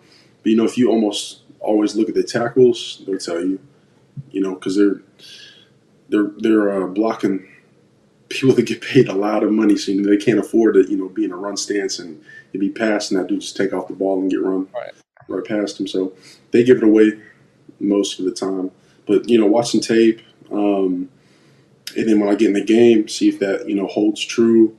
but, 0.43 0.51
you 0.51 0.55
know, 0.55 0.65
if 0.65 0.77
you 0.77 0.91
almost 0.91 1.41
always 1.59 1.95
look 1.95 2.07
at 2.07 2.13
the 2.13 2.21
tackles, 2.23 3.01
they'll 3.07 3.17
tell 3.17 3.43
you, 3.43 3.59
you 4.29 4.41
know, 4.41 4.53
because 4.53 4.75
they're 4.75 5.01
they're 6.09 6.31
they're 6.37 6.83
uh, 6.83 6.87
blocking 6.87 7.47
people 8.39 8.55
that 8.55 8.63
get 8.63 8.81
paid 8.81 9.07
a 9.07 9.13
lot 9.13 9.43
of 9.43 9.51
money, 9.51 9.77
so 9.77 9.91
you 9.91 10.01
know, 10.01 10.09
they 10.09 10.17
can't 10.17 10.39
afford 10.39 10.75
to, 10.75 10.89
you 10.89 10.97
know, 10.97 11.09
be 11.09 11.25
in 11.25 11.31
a 11.31 11.37
run 11.37 11.57
stance 11.57 11.99
and 11.99 12.23
it 12.53 12.59
be 12.59 12.69
passed 12.69 13.11
and 13.11 13.19
that 13.19 13.27
dude 13.27 13.41
just 13.41 13.57
take 13.57 13.73
off 13.73 13.87
the 13.87 13.93
ball 13.93 14.19
and 14.19 14.29
get 14.29 14.41
run 14.41 14.67
right, 14.73 14.93
right 15.27 15.45
past 15.45 15.79
him. 15.79 15.87
So 15.87 16.13
they 16.51 16.63
give 16.63 16.77
it 16.77 16.83
away 16.83 17.19
most 17.79 18.19
of 18.19 18.25
the 18.25 18.31
time. 18.31 18.71
But 19.05 19.29
you 19.29 19.39
know, 19.39 19.45
watching 19.45 19.81
tape, 19.81 20.21
um, 20.51 21.09
and 21.95 22.09
then 22.09 22.19
when 22.19 22.29
I 22.29 22.35
get 22.35 22.47
in 22.47 22.53
the 22.53 22.63
game, 22.63 23.07
see 23.07 23.29
if 23.29 23.39
that 23.39 23.67
you 23.67 23.75
know 23.75 23.87
holds 23.87 24.23
true. 24.23 24.75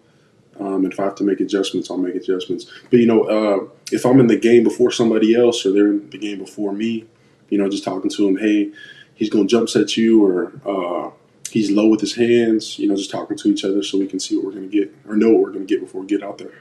Um, 0.59 0.85
and 0.85 0.93
if 0.93 0.99
I 0.99 1.05
have 1.05 1.15
to 1.17 1.25
make 1.25 1.41
adjustments, 1.41 1.91
I'll 1.91 1.99
make 1.99 2.15
adjustments. 2.15 2.67
But 2.91 3.01
you 3.01 3.07
know, 3.07 3.25
uh, 3.25 3.69
if 3.93 4.07
I'm 4.07 4.21
in 4.21 4.27
the 4.27 4.39
game 4.39 4.65
before 4.65 4.91
somebody 4.91 5.35
else, 5.35 5.67
or 5.67 5.73
they're 5.73 5.89
in 5.89 6.09
the 6.11 6.19
game 6.19 6.39
before 6.39 6.73
me, 6.73 7.05
you 7.51 7.59
know, 7.59 7.69
just 7.69 7.85
talking 7.85 8.11
to 8.11 8.25
them, 8.25 8.39
hey, 8.39 8.73
he's 9.15 9.31
going 9.31 9.47
to 9.47 9.51
jump 9.51 9.69
set 9.69 9.97
you, 9.97 10.25
or 10.25 10.53
uh, 10.65 11.11
he's 11.57 11.71
low 11.71 11.87
with 11.87 12.01
his 12.01 12.15
hands, 12.15 12.79
you 12.79 12.87
know, 12.87 12.95
just 12.95 13.11
talking 13.11 13.35
to 13.35 13.49
each 13.49 13.65
other 13.65 13.83
so 13.83 13.99
we 13.99 14.07
can 14.07 14.21
see 14.21 14.37
what 14.37 14.45
we're 14.45 14.53
going 14.53 14.71
to 14.71 14.79
get 14.79 14.95
or 15.09 15.17
know 15.17 15.31
what 15.31 15.41
we're 15.41 15.53
going 15.53 15.67
to 15.67 15.75
get 15.75 15.81
before 15.81 16.03
we 16.03 16.07
get 16.07 16.23
out 16.23 16.37
there. 16.37 16.53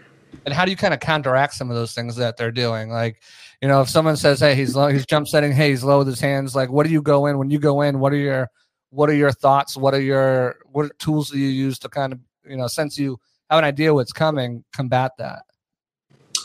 And 0.46 0.54
how 0.54 0.64
do 0.64 0.72
you 0.72 0.78
kind 0.78 0.94
of 0.94 1.02
counteract 1.02 1.54
some 1.54 1.70
of 1.70 1.76
those 1.76 1.94
things 1.94 2.16
that 2.16 2.38
they're 2.38 2.52
doing? 2.52 2.90
Like, 2.90 3.22
you 3.62 3.68
know, 3.68 3.82
if 3.82 3.90
someone 3.90 4.16
says, 4.16 4.40
"Hey, 4.40 4.56
he's 4.56 4.76
low, 4.76 4.88
he's 4.88 5.06
jump 5.06 5.28
setting. 5.28 5.52
Hey, 5.52 5.70
he's 5.72 5.84
low 5.84 6.00
with 6.00 6.08
his 6.08 6.20
hands." 6.22 6.56
Like, 6.56 6.70
what 6.70 6.86
do 6.86 6.92
you 6.92 7.02
go 7.02 7.26
in 7.26 7.38
when 7.38 7.50
you 7.50 7.60
go 7.60 7.82
in? 7.82 8.00
What 8.00 8.14
are 8.14 8.18
your 8.18 8.50
what 8.90 9.10
are 9.10 9.16
your 9.16 9.32
thoughts? 9.32 9.76
What 9.76 9.94
are 9.94 10.02
your 10.02 10.58
what 10.72 10.98
tools 11.00 11.30
do 11.30 11.38
you 11.38 11.48
use 11.48 11.80
to 11.80 11.90
kind 11.90 12.14
of 12.14 12.20
you 12.48 12.58
know, 12.58 12.68
since 12.68 12.98
you 12.98 13.18
have 13.50 13.60
an 13.60 13.66
idea 13.66 13.94
what's 13.94 14.14
coming, 14.14 14.64
combat 14.74 15.12
that? 15.18 15.44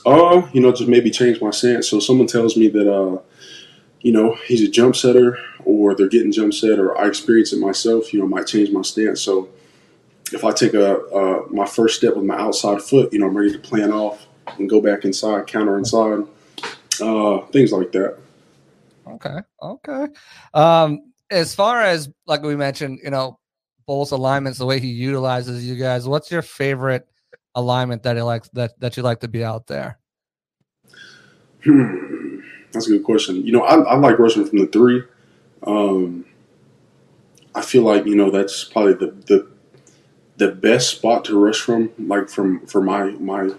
Oh, 0.07 0.40
uh, 0.40 0.50
you 0.52 0.61
know, 0.61 0.73
just 0.73 0.88
maybe 0.88 1.11
change 1.11 1.40
my 1.40 1.50
stance. 1.50 1.88
So 1.88 2.00
someone 2.00 2.26
tells 2.26 2.57
me 2.57 2.69
that 2.69 2.92
uh 2.92 3.19
you 4.00 4.12
know, 4.12 4.35
he's 4.47 4.62
a 4.62 4.69
jump 4.69 4.97
setter 4.97 5.38
or 5.64 5.95
they're 5.95 6.09
getting 6.09 6.33
jump 6.33 6.54
set 6.54 6.78
or 6.78 6.99
I 6.99 7.07
experience 7.07 7.52
it 7.52 7.59
myself, 7.59 8.12
you 8.12 8.21
know, 8.21 8.26
might 8.26 8.47
change 8.47 8.71
my 8.71 8.83
stance. 8.83 9.21
So 9.21 9.49
if 10.33 10.45
I 10.45 10.52
take 10.52 10.75
a 10.75 10.99
uh, 11.07 11.45
my 11.50 11.66
first 11.66 11.97
step 11.97 12.16
with 12.16 12.25
my 12.25 12.37
outside 12.38 12.80
foot, 12.83 13.12
you 13.12 13.19
know, 13.19 13.26
I'm 13.26 13.37
ready 13.37 13.52
to 13.52 13.59
plan 13.59 13.92
off 13.92 14.26
and 14.59 14.69
go 14.69 14.80
back 14.80 15.04
inside, 15.04 15.47
counter 15.47 15.78
inside, 15.78 16.25
uh, 17.00 17.40
things 17.47 17.73
like 17.73 17.92
that. 17.92 18.16
Okay. 19.07 19.38
Okay. 19.62 20.07
Um, 20.54 21.12
as 21.30 21.54
far 21.54 21.83
as 21.83 22.09
like 22.26 22.42
we 22.42 22.57
mentioned, 22.57 23.00
you 23.02 23.11
know, 23.11 23.38
Bowles 23.87 24.12
alignments, 24.12 24.59
the 24.59 24.66
way 24.66 24.78
he 24.78 24.88
utilizes 24.88 25.66
you 25.66 25.75
guys. 25.75 26.07
What's 26.07 26.30
your 26.30 26.42
favorite 26.42 27.09
alignment 27.57 28.04
that 28.04 28.16
he 28.16 28.23
likes 28.23 28.49
that 28.50 28.78
that 28.78 28.97
you 28.97 29.02
like 29.02 29.21
to 29.21 29.28
be 29.28 29.45
out 29.45 29.66
there? 29.66 29.99
Hmm. 31.64 32.10
That's 32.72 32.86
a 32.86 32.90
good 32.90 33.04
question. 33.04 33.44
You 33.44 33.52
know, 33.52 33.62
I, 33.62 33.80
I 33.80 33.96
like 33.96 34.18
rushing 34.18 34.44
from 34.46 34.58
the 34.58 34.66
three. 34.66 35.02
Um, 35.66 36.24
I 37.54 37.62
feel 37.62 37.82
like 37.82 38.06
you 38.06 38.14
know 38.14 38.30
that's 38.30 38.64
probably 38.64 38.94
the 38.94 39.12
the 39.26 39.48
the 40.36 40.52
best 40.52 40.90
spot 40.90 41.24
to 41.26 41.38
rush 41.38 41.60
from, 41.60 41.90
like 41.98 42.28
from 42.28 42.66
for 42.66 42.80
my 42.80 43.10
my 43.12 43.50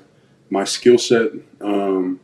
my 0.49 0.63
skill 0.63 0.97
set. 0.97 1.31
Um, 1.59 2.19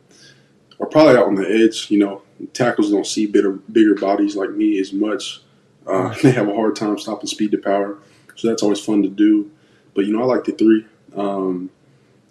or 0.78 0.86
probably 0.86 1.16
out 1.16 1.26
on 1.26 1.34
the 1.34 1.48
edge. 1.48 1.90
You 1.90 1.98
know, 1.98 2.22
tackles 2.52 2.90
don't 2.90 3.06
see 3.06 3.26
bigger 3.26 3.52
bigger 3.52 3.94
bodies 3.94 4.36
like 4.36 4.50
me 4.50 4.78
as 4.78 4.92
much. 4.92 5.42
Uh, 5.86 6.14
they 6.22 6.30
have 6.30 6.48
a 6.48 6.54
hard 6.54 6.76
time 6.76 6.98
stopping 6.98 7.26
speed 7.26 7.50
to 7.52 7.58
power, 7.58 7.98
so 8.34 8.48
that's 8.48 8.62
always 8.62 8.80
fun 8.80 9.02
to 9.02 9.08
do. 9.08 9.50
But 9.94 10.06
you 10.06 10.12
know, 10.12 10.22
I 10.22 10.26
like 10.26 10.44
the 10.44 10.52
three. 10.52 10.86
Um, 11.16 11.70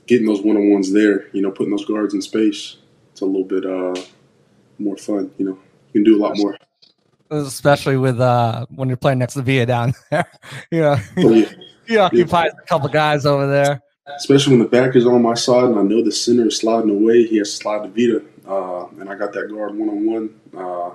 getting 0.05 0.25
those 0.25 0.41
one 0.41 0.55
on 0.55 0.69
ones 0.71 0.93
there, 0.93 1.27
you 1.33 1.41
know, 1.41 1.51
putting 1.51 1.71
those 1.71 1.85
guards 1.85 2.13
in 2.13 2.21
space, 2.21 2.77
it's 3.11 3.21
a 3.21 3.25
little 3.25 3.43
bit 3.43 3.65
uh, 3.65 3.99
more 4.79 4.98
fun. 4.98 5.31
You 5.38 5.46
know, 5.46 5.60
you 5.93 6.03
can 6.03 6.03
do 6.03 6.17
a 6.17 6.22
lot 6.22 6.38
more. 6.38 6.57
Especially 7.29 7.98
with 7.98 8.19
uh, 8.22 8.65
when 8.69 8.88
you're 8.88 8.98
playing 8.98 9.19
next 9.19 9.34
to 9.34 9.41
Vita 9.41 9.65
down 9.65 9.93
there, 10.12 10.31
you 10.72 10.81
know, 10.81 10.98
oh, 11.17 11.29
yeah. 11.34 11.51
he 11.88 11.98
occupies 11.98 12.51
yeah. 12.55 12.63
a 12.63 12.67
couple 12.67 12.89
guys 12.89 13.25
over 13.25 13.48
there. 13.48 13.81
Especially 14.15 14.51
when 14.51 14.60
the 14.60 14.69
back 14.69 14.96
is 14.96 15.05
on 15.05 15.22
my 15.22 15.34
side 15.34 15.65
and 15.65 15.77
I 15.77 15.81
know 15.81 16.01
the 16.01 16.12
center 16.12 16.48
is 16.48 16.57
sliding 16.57 16.89
away, 16.89 17.25
he 17.25 17.38
has 17.38 17.51
to 17.51 17.57
slide 17.57 17.84
to 17.84 17.89
Vita, 17.89 18.24
uh, 18.50 18.88
and 19.00 19.10
I 19.10 19.15
got 19.15 19.34
that 19.34 19.50
guard 19.50 19.77
one 19.77 19.89
on 19.89 20.05
one. 20.05 20.39
Uh 20.57 20.91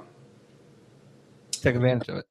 Take 1.51 1.77
advantage 1.77 2.09
of 2.09 2.17
it. 2.17 2.25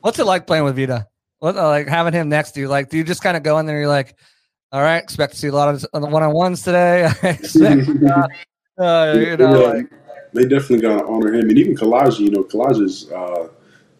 What's 0.00 0.18
it 0.18 0.24
like 0.24 0.46
playing 0.46 0.64
with 0.64 0.76
Vita? 0.76 1.06
What 1.38 1.56
uh, 1.56 1.68
like 1.68 1.88
having 1.88 2.12
him 2.12 2.28
next 2.28 2.52
to 2.52 2.60
you? 2.60 2.68
Like, 2.68 2.90
do 2.90 2.96
you 2.96 3.04
just 3.04 3.22
kind 3.22 3.36
of 3.36 3.42
go 3.42 3.58
in 3.58 3.66
there? 3.66 3.76
and 3.76 3.82
you're 3.82 3.88
like, 3.88 4.16
all 4.72 4.82
right, 4.82 5.02
expect 5.02 5.34
to 5.34 5.38
see 5.38 5.48
a 5.48 5.52
lot 5.52 5.68
of 5.68 5.84
one 5.92 6.22
on 6.22 6.32
ones 6.32 6.62
today. 6.62 7.04
expect, 7.22 7.88
uh, 8.02 8.82
uh, 8.82 9.14
you 9.16 9.36
know, 9.36 9.50
like, 9.50 9.86
they 10.34 10.42
definitely 10.42 10.80
got 10.80 10.98
to 10.98 11.06
honor 11.06 11.32
him, 11.32 11.48
and 11.48 11.58
even 11.58 11.76
Calijah. 11.76 12.20
You 12.20 12.30
know, 12.30 12.44
Calijah 12.44 12.82
is 12.82 13.10
uh, 13.10 13.48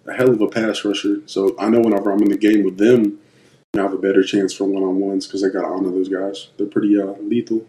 a 0.06 0.12
hell 0.12 0.30
of 0.30 0.40
a 0.40 0.48
pass 0.48 0.84
rusher. 0.84 1.22
So 1.26 1.54
I 1.58 1.68
know 1.68 1.80
whenever 1.80 2.10
I'm 2.10 2.22
in 2.22 2.28
the 2.28 2.36
game 2.36 2.64
with 2.64 2.76
them, 2.76 3.18
I 3.74 3.78
have 3.78 3.94
a 3.94 3.98
better 3.98 4.22
chance 4.22 4.52
for 4.52 4.64
one 4.64 4.82
on 4.82 4.96
ones 4.96 5.26
because 5.26 5.42
they 5.42 5.48
got 5.48 5.62
to 5.62 5.68
honor 5.68 5.90
those 5.90 6.08
guys. 6.08 6.48
They're 6.56 6.66
pretty 6.66 7.00
uh, 7.00 7.14
lethal. 7.20 7.66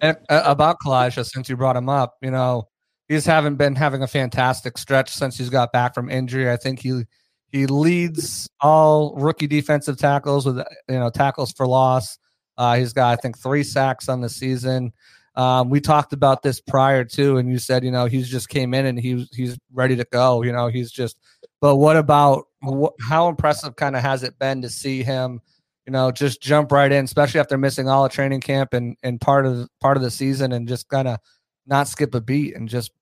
And 0.00 0.16
uh, 0.28 0.42
about 0.44 0.78
Calijah, 0.84 1.24
since 1.24 1.48
you 1.48 1.56
brought 1.56 1.76
him 1.76 1.88
up, 1.88 2.16
you 2.22 2.30
know, 2.30 2.68
he's 3.08 3.26
haven't 3.26 3.56
been 3.56 3.74
having 3.74 4.02
a 4.02 4.06
fantastic 4.06 4.78
stretch 4.78 5.10
since 5.10 5.36
he's 5.38 5.50
got 5.50 5.72
back 5.72 5.94
from 5.94 6.10
injury. 6.10 6.50
I 6.50 6.56
think 6.56 6.80
he 6.80 7.04
he 7.52 7.66
leads 7.66 8.48
all 8.60 9.14
rookie 9.16 9.46
defensive 9.46 9.98
tackles 9.98 10.46
with 10.46 10.58
you 10.88 10.98
know 10.98 11.10
tackles 11.10 11.52
for 11.52 11.66
loss. 11.66 12.18
Uh, 12.56 12.76
he's 12.76 12.92
got 12.92 13.18
I 13.18 13.20
think 13.20 13.38
three 13.38 13.62
sacks 13.62 14.08
on 14.08 14.20
the 14.20 14.28
season. 14.28 14.92
Um, 15.36 15.70
we 15.70 15.80
talked 15.80 16.12
about 16.12 16.42
this 16.42 16.60
prior 16.60 17.04
too, 17.04 17.38
and 17.38 17.48
you 17.48 17.58
said 17.58 17.84
you 17.84 17.90
know 17.90 18.06
he's 18.06 18.28
just 18.28 18.48
came 18.48 18.74
in 18.74 18.86
and 18.86 18.98
he's 18.98 19.28
he's 19.32 19.58
ready 19.72 19.96
to 19.96 20.04
go. 20.04 20.42
You 20.42 20.52
know 20.52 20.68
he's 20.68 20.90
just. 20.90 21.16
But 21.60 21.76
what 21.76 21.96
about 21.96 22.46
wh- 22.64 22.96
how 23.00 23.28
impressive 23.28 23.76
kind 23.76 23.94
of 23.94 24.02
has 24.02 24.22
it 24.22 24.38
been 24.38 24.62
to 24.62 24.68
see 24.68 25.02
him? 25.02 25.40
You 25.86 25.92
know, 25.92 26.10
just 26.10 26.40
jump 26.40 26.72
right 26.72 26.90
in, 26.90 27.04
especially 27.04 27.40
after 27.40 27.58
missing 27.58 27.88
all 27.88 28.04
of 28.04 28.12
training 28.12 28.40
camp 28.40 28.74
and 28.74 28.96
and 29.02 29.20
part 29.20 29.46
of 29.46 29.68
part 29.80 29.96
of 29.96 30.02
the 30.02 30.10
season, 30.10 30.52
and 30.52 30.66
just 30.66 30.88
kind 30.88 31.08
of 31.08 31.18
not 31.66 31.88
skip 31.88 32.14
a 32.14 32.20
beat 32.20 32.56
and 32.56 32.68
just 32.68 32.92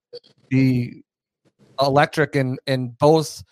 be 0.48 1.02
electric 1.80 2.36
in 2.36 2.58
in 2.66 2.90
both 2.90 3.42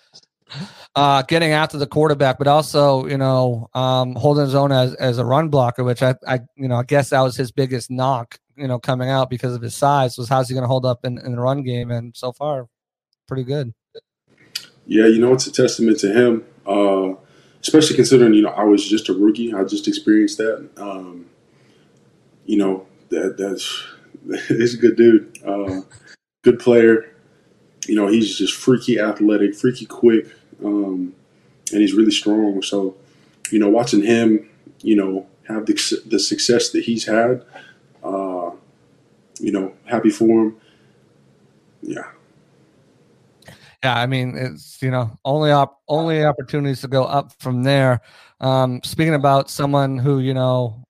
uh, 0.94 1.22
getting 1.22 1.52
after 1.52 1.78
the 1.78 1.86
quarterback, 1.86 2.38
but 2.38 2.46
also 2.46 3.06
you 3.06 3.16
know 3.16 3.68
um, 3.74 4.14
holding 4.14 4.44
his 4.44 4.54
own 4.54 4.70
as, 4.70 4.94
as 4.94 5.18
a 5.18 5.24
run 5.24 5.48
blocker, 5.48 5.82
which 5.82 6.02
I, 6.02 6.14
I 6.26 6.40
you 6.56 6.68
know 6.68 6.76
I 6.76 6.82
guess 6.82 7.10
that 7.10 7.20
was 7.20 7.36
his 7.36 7.52
biggest 7.52 7.90
knock 7.90 8.38
you 8.56 8.66
know 8.66 8.78
coming 8.78 9.08
out 9.08 9.30
because 9.30 9.54
of 9.54 9.62
his 9.62 9.74
size 9.74 10.16
was 10.16 10.28
how's 10.28 10.48
he 10.48 10.54
going 10.54 10.64
to 10.64 10.68
hold 10.68 10.86
up 10.86 11.04
in, 11.04 11.18
in 11.18 11.32
the 11.32 11.40
run 11.40 11.62
game, 11.62 11.90
and 11.90 12.16
so 12.16 12.32
far 12.32 12.68
pretty 13.26 13.44
good. 13.44 13.72
Yeah, 14.86 15.06
you 15.06 15.18
know 15.18 15.32
it's 15.32 15.46
a 15.46 15.52
testament 15.52 15.98
to 16.00 16.12
him, 16.12 16.44
uh, 16.66 17.14
especially 17.60 17.96
considering 17.96 18.34
you 18.34 18.42
know 18.42 18.50
I 18.50 18.64
was 18.64 18.88
just 18.88 19.08
a 19.08 19.12
rookie. 19.12 19.52
I 19.54 19.64
just 19.64 19.88
experienced 19.88 20.38
that. 20.38 20.68
Um, 20.76 21.26
you 22.44 22.58
know 22.58 22.86
that 23.10 23.36
that's 23.36 23.84
he's 24.48 24.74
a 24.74 24.78
good 24.78 24.96
dude, 24.96 25.38
uh, 25.44 25.82
good 26.42 26.58
player 26.58 27.12
you 27.88 27.94
know, 27.94 28.06
he's 28.06 28.36
just 28.36 28.54
freaky 28.54 28.98
athletic, 28.98 29.54
freaky 29.54 29.86
quick, 29.86 30.26
um, 30.64 31.14
and 31.72 31.80
he's 31.80 31.94
really 31.94 32.10
strong. 32.10 32.62
So, 32.62 32.96
you 33.50 33.58
know, 33.58 33.68
watching 33.68 34.02
him, 34.02 34.48
you 34.82 34.96
know, 34.96 35.26
have 35.48 35.66
the, 35.66 36.02
the 36.06 36.18
success 36.18 36.70
that 36.70 36.84
he's 36.84 37.06
had, 37.06 37.44
you 39.40 39.52
know, 39.52 39.72
happy 39.84 40.10
for 40.10 40.26
him. 40.26 40.56
Yeah. 41.82 42.10
Yeah, 43.84 43.98
I 43.98 44.06
mean, 44.06 44.36
it's 44.36 44.82
you 44.82 44.90
know 44.90 45.18
only 45.24 45.50
op- 45.50 45.80
only 45.88 46.24
opportunities 46.24 46.80
to 46.80 46.88
go 46.88 47.04
up 47.04 47.32
from 47.38 47.62
there. 47.62 48.00
Um, 48.40 48.80
speaking 48.82 49.14
about 49.14 49.50
someone 49.50 49.98
who 49.98 50.18
you 50.18 50.34
know 50.34 50.84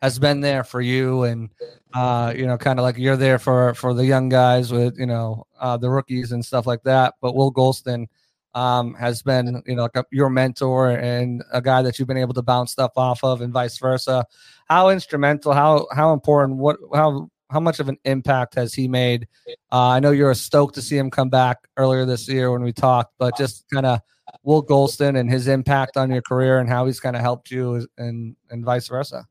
has 0.00 0.18
been 0.18 0.40
there 0.40 0.64
for 0.64 0.80
you 0.80 1.22
and 1.22 1.50
uh, 1.94 2.32
you 2.36 2.46
know, 2.46 2.56
kind 2.56 2.78
of 2.78 2.82
like 2.82 2.96
you're 2.96 3.16
there 3.16 3.38
for 3.38 3.74
for 3.74 3.94
the 3.94 4.04
young 4.04 4.28
guys 4.28 4.72
with 4.72 4.98
you 4.98 5.06
know 5.06 5.46
uh, 5.60 5.76
the 5.76 5.90
rookies 5.90 6.32
and 6.32 6.44
stuff 6.44 6.66
like 6.66 6.82
that. 6.84 7.14
But 7.20 7.34
Will 7.34 7.52
Gholston 7.52 8.06
um, 8.54 8.94
has 8.94 9.22
been 9.22 9.62
you 9.66 9.76
know 9.76 9.82
like 9.82 9.96
a, 9.96 10.04
your 10.10 10.30
mentor 10.30 10.90
and 10.90 11.42
a 11.52 11.60
guy 11.60 11.82
that 11.82 11.98
you've 11.98 12.08
been 12.08 12.16
able 12.16 12.34
to 12.34 12.42
bounce 12.42 12.72
stuff 12.72 12.92
off 12.96 13.22
of, 13.22 13.40
and 13.42 13.52
vice 13.52 13.78
versa. 13.78 14.26
How 14.66 14.88
instrumental? 14.88 15.52
How 15.52 15.86
how 15.92 16.12
important? 16.12 16.58
What 16.58 16.78
how 16.94 17.30
how 17.52 17.60
much 17.60 17.78
of 17.80 17.88
an 17.88 17.98
impact 18.04 18.54
has 18.54 18.74
he 18.74 18.88
made? 18.88 19.28
Uh, 19.70 19.88
I 19.88 20.00
know 20.00 20.10
you're 20.10 20.34
stoked 20.34 20.74
to 20.76 20.82
see 20.82 20.96
him 20.96 21.10
come 21.10 21.28
back 21.28 21.58
earlier 21.76 22.04
this 22.04 22.28
year 22.28 22.50
when 22.50 22.62
we 22.62 22.72
talked, 22.72 23.12
but 23.18 23.36
just 23.36 23.64
kind 23.72 23.86
of 23.86 24.00
Will 24.42 24.64
Gholston 24.64 25.18
and 25.18 25.30
his 25.30 25.46
impact 25.48 25.96
on 25.96 26.10
your 26.10 26.22
career 26.22 26.58
and 26.58 26.68
how 26.68 26.86
he's 26.86 27.00
kind 27.00 27.14
of 27.14 27.22
helped 27.22 27.50
you 27.50 27.86
and 27.98 28.36
and 28.50 28.64
vice 28.64 28.88
versa. 28.88 29.26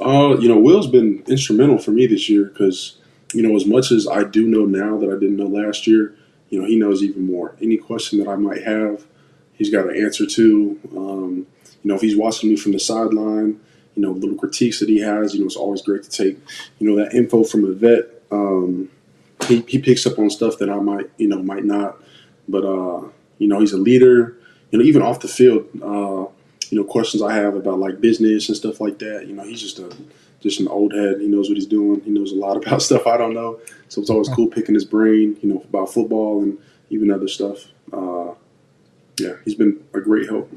Uh, 0.00 0.36
you 0.38 0.48
know, 0.48 0.58
Will's 0.58 0.86
been 0.86 1.22
instrumental 1.28 1.78
for 1.78 1.90
me 1.90 2.06
this 2.06 2.28
year 2.28 2.46
because, 2.46 2.96
you 3.34 3.42
know, 3.42 3.54
as 3.54 3.66
much 3.66 3.92
as 3.92 4.08
I 4.08 4.24
do 4.24 4.46
know 4.46 4.64
now 4.64 4.98
that 4.98 5.10
I 5.10 5.18
didn't 5.18 5.36
know 5.36 5.46
last 5.46 5.86
year, 5.86 6.16
you 6.48 6.60
know, 6.60 6.66
he 6.66 6.76
knows 6.76 7.02
even 7.02 7.26
more. 7.26 7.54
Any 7.60 7.76
question 7.76 8.18
that 8.18 8.28
I 8.28 8.36
might 8.36 8.62
have, 8.62 9.06
he's 9.52 9.70
got 9.70 9.88
an 9.88 10.02
answer 10.02 10.26
to. 10.26 10.80
Um, 10.96 11.46
you 11.82 11.88
know, 11.88 11.94
if 11.94 12.00
he's 12.00 12.16
watching 12.16 12.50
me 12.50 12.56
from 12.56 12.72
the 12.72 12.80
sideline, 12.80 13.60
you 14.00 14.06
know, 14.06 14.12
little 14.12 14.36
critiques 14.36 14.80
that 14.80 14.88
he 14.88 14.98
has, 15.00 15.34
you 15.34 15.40
know, 15.40 15.46
it's 15.46 15.56
always 15.56 15.82
great 15.82 16.02
to 16.02 16.08
take, 16.08 16.38
you 16.78 16.88
know, 16.88 16.96
that 16.96 17.12
info 17.12 17.44
from 17.44 17.66
a 17.66 17.72
vet. 17.72 18.04
Um, 18.30 18.90
he, 19.46 19.60
he 19.68 19.78
picks 19.78 20.06
up 20.06 20.18
on 20.18 20.30
stuff 20.30 20.56
that 20.56 20.70
I 20.70 20.76
might, 20.76 21.10
you 21.18 21.28
know, 21.28 21.42
might 21.42 21.64
not. 21.64 22.02
But, 22.48 22.64
uh, 22.64 23.08
you 23.36 23.46
know, 23.46 23.60
he's 23.60 23.74
a 23.74 23.76
leader. 23.76 24.38
You 24.70 24.78
know, 24.78 24.84
even 24.86 25.02
off 25.02 25.20
the 25.20 25.28
field, 25.28 25.68
uh, 25.82 26.32
you 26.70 26.78
know, 26.78 26.84
questions 26.84 27.22
I 27.22 27.34
have 27.34 27.54
about 27.56 27.78
like 27.78 28.00
business 28.00 28.48
and 28.48 28.56
stuff 28.56 28.80
like 28.80 28.98
that. 29.00 29.26
You 29.26 29.34
know, 29.34 29.42
he's 29.42 29.60
just 29.60 29.78
a 29.78 29.94
just 30.40 30.60
an 30.60 30.68
old 30.68 30.94
head. 30.94 31.20
He 31.20 31.28
knows 31.28 31.50
what 31.50 31.58
he's 31.58 31.66
doing. 31.66 32.00
He 32.00 32.10
knows 32.10 32.32
a 32.32 32.36
lot 32.36 32.56
about 32.66 32.80
stuff 32.80 33.06
I 33.06 33.18
don't 33.18 33.34
know. 33.34 33.60
So 33.88 34.00
it's 34.00 34.08
always 34.08 34.30
cool 34.30 34.46
picking 34.46 34.74
his 34.74 34.86
brain, 34.86 35.36
you 35.42 35.52
know, 35.52 35.60
about 35.68 35.92
football 35.92 36.42
and 36.42 36.56
even 36.88 37.10
other 37.10 37.28
stuff. 37.28 37.66
Uh, 37.92 38.32
yeah, 39.18 39.34
he's 39.44 39.56
been 39.56 39.84
a 39.92 40.00
great 40.00 40.26
help. 40.26 40.50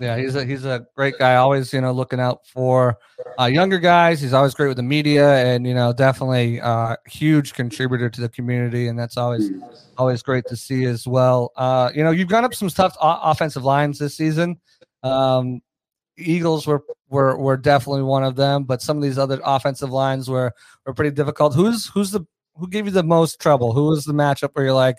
Yeah, 0.00 0.16
he's 0.16 0.36
a 0.36 0.44
he's 0.44 0.64
a 0.64 0.86
great 0.94 1.18
guy. 1.18 1.36
Always, 1.36 1.72
you 1.72 1.80
know, 1.80 1.92
looking 1.92 2.20
out 2.20 2.46
for 2.46 2.98
uh, 3.38 3.46
younger 3.46 3.78
guys. 3.78 4.20
He's 4.20 4.32
always 4.32 4.54
great 4.54 4.68
with 4.68 4.76
the 4.76 4.82
media, 4.82 5.44
and 5.44 5.66
you 5.66 5.74
know, 5.74 5.92
definitely 5.92 6.60
uh, 6.60 6.96
huge 7.06 7.54
contributor 7.54 8.08
to 8.08 8.20
the 8.20 8.28
community, 8.28 8.88
and 8.88 8.98
that's 8.98 9.16
always 9.16 9.50
always 9.96 10.22
great 10.22 10.44
to 10.46 10.56
see 10.56 10.84
as 10.84 11.06
well. 11.06 11.52
Uh, 11.56 11.90
you 11.94 12.04
know, 12.04 12.12
you've 12.12 12.28
gone 12.28 12.44
up 12.44 12.54
some 12.54 12.68
tough 12.68 12.96
offensive 13.00 13.64
lines 13.64 13.98
this 13.98 14.16
season. 14.16 14.60
Um, 15.02 15.60
Eagles 16.16 16.66
were, 16.66 16.84
were 17.08 17.36
were 17.36 17.56
definitely 17.56 18.02
one 18.02 18.24
of 18.24 18.36
them, 18.36 18.64
but 18.64 18.82
some 18.82 18.96
of 18.96 19.02
these 19.02 19.18
other 19.18 19.40
offensive 19.44 19.90
lines 19.90 20.28
were 20.28 20.52
were 20.86 20.94
pretty 20.94 21.14
difficult. 21.14 21.54
Who's 21.54 21.86
who's 21.86 22.10
the 22.10 22.24
who 22.54 22.68
gave 22.68 22.86
you 22.86 22.90
the 22.92 23.02
most 23.02 23.40
trouble? 23.40 23.72
Who 23.72 23.86
was 23.86 24.04
the 24.04 24.12
matchup 24.12 24.50
where 24.52 24.64
you're 24.66 24.74
like, 24.74 24.96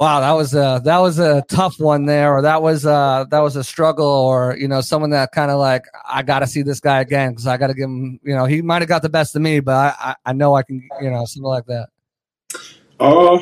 wow, 0.00 0.20
that 0.20 0.32
was 0.32 0.54
a 0.54 0.80
that 0.84 0.98
was 0.98 1.18
a 1.18 1.42
tough 1.48 1.78
one 1.78 2.06
there, 2.06 2.34
or 2.34 2.42
that 2.42 2.62
was 2.62 2.86
a 2.86 3.26
that 3.30 3.40
was 3.40 3.54
a 3.56 3.62
struggle, 3.62 4.06
or 4.06 4.56
you 4.56 4.66
know, 4.66 4.80
someone 4.80 5.10
that 5.10 5.30
kind 5.32 5.50
of 5.50 5.58
like 5.60 5.84
I 6.08 6.22
got 6.22 6.40
to 6.40 6.46
see 6.46 6.62
this 6.62 6.80
guy 6.80 7.00
again 7.00 7.30
because 7.32 7.46
I 7.46 7.58
got 7.58 7.68
to 7.68 7.74
give 7.74 7.84
him, 7.84 8.18
you 8.24 8.34
know, 8.34 8.46
he 8.46 8.62
might 8.62 8.82
have 8.82 8.88
got 8.88 9.02
the 9.02 9.10
best 9.10 9.36
of 9.36 9.42
me, 9.42 9.60
but 9.60 9.74
I, 9.76 9.94
I 10.00 10.14
I 10.26 10.32
know 10.32 10.54
I 10.54 10.62
can, 10.62 10.88
you 11.02 11.10
know, 11.10 11.24
something 11.26 11.48
like 11.48 11.66
that. 11.66 11.90
Uh, 12.98 13.38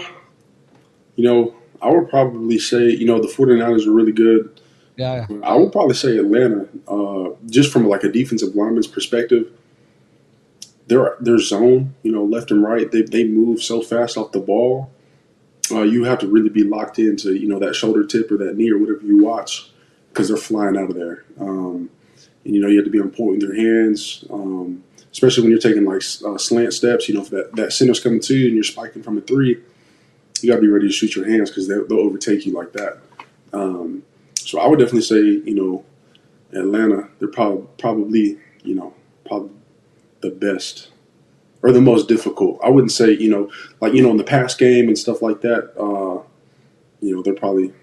you 1.17 1.25
know, 1.25 1.55
I 1.81 1.91
would 1.91 2.09
probably 2.11 2.59
say, 2.59 2.91
you 2.91 3.07
know, 3.07 3.21
the 3.21 3.29
49ers 3.29 3.87
are 3.87 3.93
really 3.93 4.13
good. 4.13 4.61
Yeah, 4.97 5.27
I 5.45 5.55
would 5.55 5.71
probably 5.73 5.95
say 5.95 6.19
Atlanta, 6.19 6.69
uh, 6.89 7.31
just 7.47 7.73
from 7.73 7.89
like 7.89 8.03
a 8.05 8.11
defensive 8.11 8.57
lineman's 8.57 8.89
perspective. 8.89 9.47
their 10.89 11.17
their 11.21 11.39
zone, 11.39 11.95
you 12.03 12.11
know, 12.11 12.25
left 12.25 12.51
and 12.51 12.63
right, 12.63 12.91
they 12.91 13.03
they 13.03 13.25
move 13.25 13.63
so 13.63 13.81
fast 13.81 14.17
off 14.17 14.33
the 14.33 14.41
ball. 14.41 14.91
Uh, 15.71 15.83
you 15.83 16.05
have 16.05 16.19
to 16.21 16.29
really 16.29 16.49
be 16.49 16.65
locked 16.65 16.99
into 16.99 17.35
you 17.35 17.49
know 17.49 17.59
that 17.59 17.75
shoulder 17.75 18.05
tip 18.05 18.31
or 18.31 18.37
that 18.37 18.57
knee 18.57 18.71
or 18.71 18.79
whatever 18.79 19.05
you 19.05 19.23
watch 19.25 19.71
because 20.11 20.29
they're 20.29 20.37
flying 20.37 20.77
out 20.77 20.91
of 20.91 20.97
there. 20.97 21.25
Um, 21.41 21.91
and 22.45 22.55
you 22.55 22.61
know 22.61 22.69
you 22.69 22.77
have 22.77 22.85
to 22.85 22.91
be 22.91 23.01
on 23.01 23.11
point 23.11 23.33
with 23.33 23.43
your 23.43 23.55
hands, 23.55 24.25
um, 24.31 24.83
especially 25.13 25.43
when 25.43 25.51
you're 25.51 25.61
taking 25.61 25.85
like 25.85 26.03
uh, 26.25 26.39
slant 26.39 26.73
steps. 26.73 27.09
You 27.09 27.15
know, 27.15 27.23
if 27.23 27.31
that 27.31 27.55
that 27.57 27.73
center's 27.73 28.01
coming 28.01 28.21
to 28.21 28.37
you 28.37 28.47
and 28.47 28.55
you're 28.55 28.65
spiking 28.65 29.03
from 29.03 29.19
a 29.19 29.21
three, 29.21 29.63
you 30.41 30.49
got 30.49 30.57
to 30.57 30.63
be 30.63 30.69
ready 30.69 30.87
to 30.87 30.93
shoot 30.93 31.15
your 31.15 31.29
hands 31.29 31.51
because 31.51 31.69
they'll, 31.69 31.87
they'll 31.87 32.01
overtake 32.01 32.47
you 32.47 32.53
like 32.53 32.73
that. 32.73 32.99
Um, 33.53 34.03
so 34.37 34.59
I 34.59 34.67
would 34.67 34.79
definitely 34.79 35.03
say 35.03 35.21
you 35.21 35.55
know 35.55 35.85
Atlanta, 36.53 37.09
they're 37.19 37.29
probably 37.29 37.67
probably 37.79 38.39
you 38.63 38.75
know 38.75 38.95
probably 39.27 39.51
the 40.21 40.31
best 40.31 40.89
or 41.63 41.73
the 41.73 41.81
most 41.81 42.09
difficult. 42.09 42.61
I 42.63 42.69
wouldn't 42.69 42.93
say, 42.93 43.11
you 43.11 43.31
know, 43.31 43.51
like, 43.81 43.93
you 43.95 44.03
know, 44.03 44.11
in 44.11 44.17
the 44.17 44.25
past 44.25 44.59
game 44.59 44.89
and 44.89 44.99
stuff 44.99 45.23
like 45.23 45.41
that, 45.41 45.73
uh, 45.79 46.23
you 47.01 47.15
know, 47.15 47.23
they're 47.23 47.35
probably, 47.35 47.65
you 47.65 47.75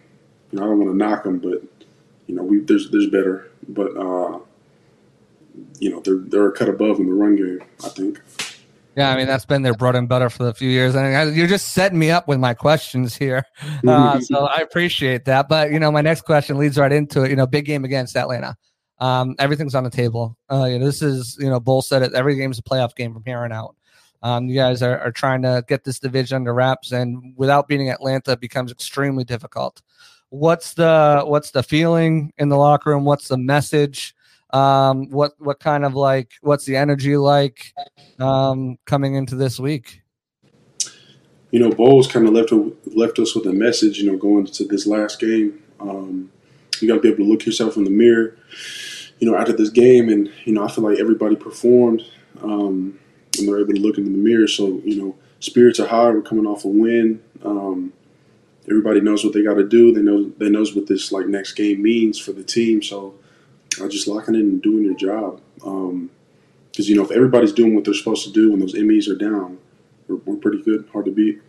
know, 0.53 0.63
I 0.63 0.65
don't 0.67 0.79
want 0.79 0.91
to 0.91 0.97
knock 0.97 1.23
them, 1.23 1.39
but, 1.39 1.61
you 2.27 2.35
know, 2.35 2.43
we, 2.43 2.59
there's, 2.59 2.89
there's 2.91 3.09
better, 3.09 3.49
but, 3.67 3.95
uh, 3.97 4.39
you 5.79 5.89
know, 5.89 5.99
they're, 6.01 6.19
they're 6.19 6.47
a 6.47 6.51
cut 6.51 6.69
above 6.69 6.99
in 6.99 7.07
the 7.07 7.13
run 7.13 7.35
game, 7.35 7.61
I 7.83 7.89
think. 7.89 8.21
Yeah, 8.95 9.11
I 9.11 9.17
mean 9.17 9.27
that's 9.27 9.43
been 9.43 9.61
their 9.61 9.73
bread 9.73 9.95
and 9.95 10.07
butter 10.07 10.29
for 10.29 10.47
a 10.47 10.53
few 10.53 10.69
years, 10.69 10.95
and 10.95 11.35
you're 11.35 11.47
just 11.47 11.73
setting 11.73 11.99
me 11.99 12.11
up 12.11 12.29
with 12.29 12.39
my 12.39 12.53
questions 12.53 13.13
here, 13.13 13.43
uh, 13.85 14.21
so 14.21 14.45
I 14.45 14.59
appreciate 14.59 15.25
that. 15.25 15.49
But 15.49 15.71
you 15.71 15.79
know, 15.79 15.91
my 15.91 15.99
next 15.99 16.21
question 16.21 16.57
leads 16.57 16.77
right 16.77 16.93
into 16.93 17.23
it. 17.23 17.29
You 17.29 17.35
know, 17.35 17.45
big 17.45 17.65
game 17.65 17.83
against 17.83 18.15
Atlanta. 18.15 18.55
Um, 18.99 19.35
everything's 19.39 19.75
on 19.75 19.83
the 19.83 19.89
table. 19.89 20.37
Uh, 20.49 20.65
you 20.65 20.79
know, 20.79 20.85
this 20.85 21.01
is 21.01 21.37
you 21.39 21.49
know, 21.49 21.59
Bowles 21.59 21.87
said 21.87 22.01
it. 22.01 22.13
Every 22.13 22.35
game's 22.35 22.59
a 22.59 22.63
playoff 22.63 22.95
game 22.95 23.13
from 23.13 23.23
here 23.25 23.39
on 23.39 23.51
out. 23.51 23.75
Um, 24.23 24.47
you 24.47 24.55
guys 24.55 24.81
are, 24.81 24.99
are 24.99 25.11
trying 25.11 25.41
to 25.43 25.63
get 25.67 25.83
this 25.83 25.99
division 25.99 26.37
under 26.37 26.53
wraps, 26.53 26.91
and 26.91 27.33
without 27.35 27.67
beating 27.67 27.89
Atlanta, 27.89 28.35
becomes 28.37 28.71
extremely 28.71 29.23
difficult. 29.23 29.81
What's 30.29 30.73
the 30.73 31.23
what's 31.25 31.51
the 31.51 31.63
feeling 31.63 32.33
in 32.37 32.49
the 32.49 32.57
locker 32.57 32.89
room? 32.89 33.05
What's 33.05 33.27
the 33.27 33.37
message? 33.37 34.15
Um, 34.51 35.09
what 35.09 35.33
what 35.37 35.59
kind 35.59 35.85
of 35.85 35.95
like 35.95 36.31
what's 36.41 36.65
the 36.65 36.75
energy 36.75 37.17
like 37.17 37.73
um, 38.19 38.77
coming 38.85 39.15
into 39.15 39.35
this 39.35 39.59
week? 39.59 40.01
You 41.51 41.59
know, 41.59 41.69
Bowles 41.69 42.07
kind 42.07 42.27
of 42.27 42.33
left 42.33 42.51
left 42.95 43.19
us 43.19 43.35
with 43.35 43.45
a 43.45 43.53
message. 43.53 43.99
You 43.99 44.11
know, 44.11 44.17
going 44.17 44.45
to 44.45 44.65
this 44.65 44.87
last 44.87 45.19
game, 45.19 45.61
um, 45.79 46.31
you 46.81 46.87
got 46.87 46.95
to 46.95 47.01
be 47.01 47.09
able 47.09 47.25
to 47.25 47.31
look 47.31 47.45
yourself 47.45 47.77
in 47.77 47.83
the 47.83 47.89
mirror 47.89 48.37
you 49.19 49.29
know, 49.29 49.37
after 49.37 49.53
this 49.53 49.69
game, 49.69 50.09
and 50.09 50.31
you 50.43 50.53
know, 50.53 50.63
I 50.63 50.71
feel 50.71 50.83
like 50.83 50.99
everybody 50.99 51.35
performed, 51.35 52.03
um, 52.41 52.99
and 53.37 53.47
they're 53.47 53.59
able 53.59 53.73
to 53.73 53.79
look 53.79 53.97
into 53.97 54.11
the 54.11 54.17
mirror. 54.17 54.47
So 54.47 54.81
you 54.83 55.01
know, 55.01 55.15
spirits 55.39 55.79
are 55.79 55.87
high. 55.87 56.09
We're 56.09 56.21
coming 56.21 56.45
off 56.45 56.65
a 56.65 56.67
win. 56.67 57.21
Um, 57.43 57.93
everybody 58.67 58.99
knows 58.99 59.23
what 59.23 59.33
they 59.33 59.43
got 59.43 59.55
to 59.55 59.67
do. 59.67 59.93
They 59.93 60.01
know 60.01 60.29
they 60.37 60.49
knows 60.49 60.75
what 60.75 60.87
this 60.87 61.11
like 61.11 61.27
next 61.27 61.53
game 61.53 61.81
means 61.81 62.19
for 62.19 62.33
the 62.33 62.43
team. 62.43 62.81
So 62.83 63.15
uh, 63.81 63.87
just 63.87 64.07
locking 64.07 64.35
in 64.35 64.41
and 64.41 64.61
doing 64.61 64.83
your 64.83 64.95
job. 64.95 65.41
Because 65.55 65.89
um, 65.91 66.09
you 66.75 66.95
know, 66.95 67.03
if 67.03 67.11
everybody's 67.11 67.53
doing 67.53 67.73
what 67.73 67.85
they're 67.85 67.93
supposed 67.93 68.25
to 68.25 68.33
do 68.33 68.51
when 68.51 68.59
those 68.59 68.75
MEs 68.75 69.07
are 69.07 69.15
down, 69.15 69.57
we're, 70.07 70.17
we're 70.17 70.35
pretty 70.35 70.61
good. 70.61 70.87
Hard 70.91 71.05
to 71.05 71.11
beat. 71.11 71.41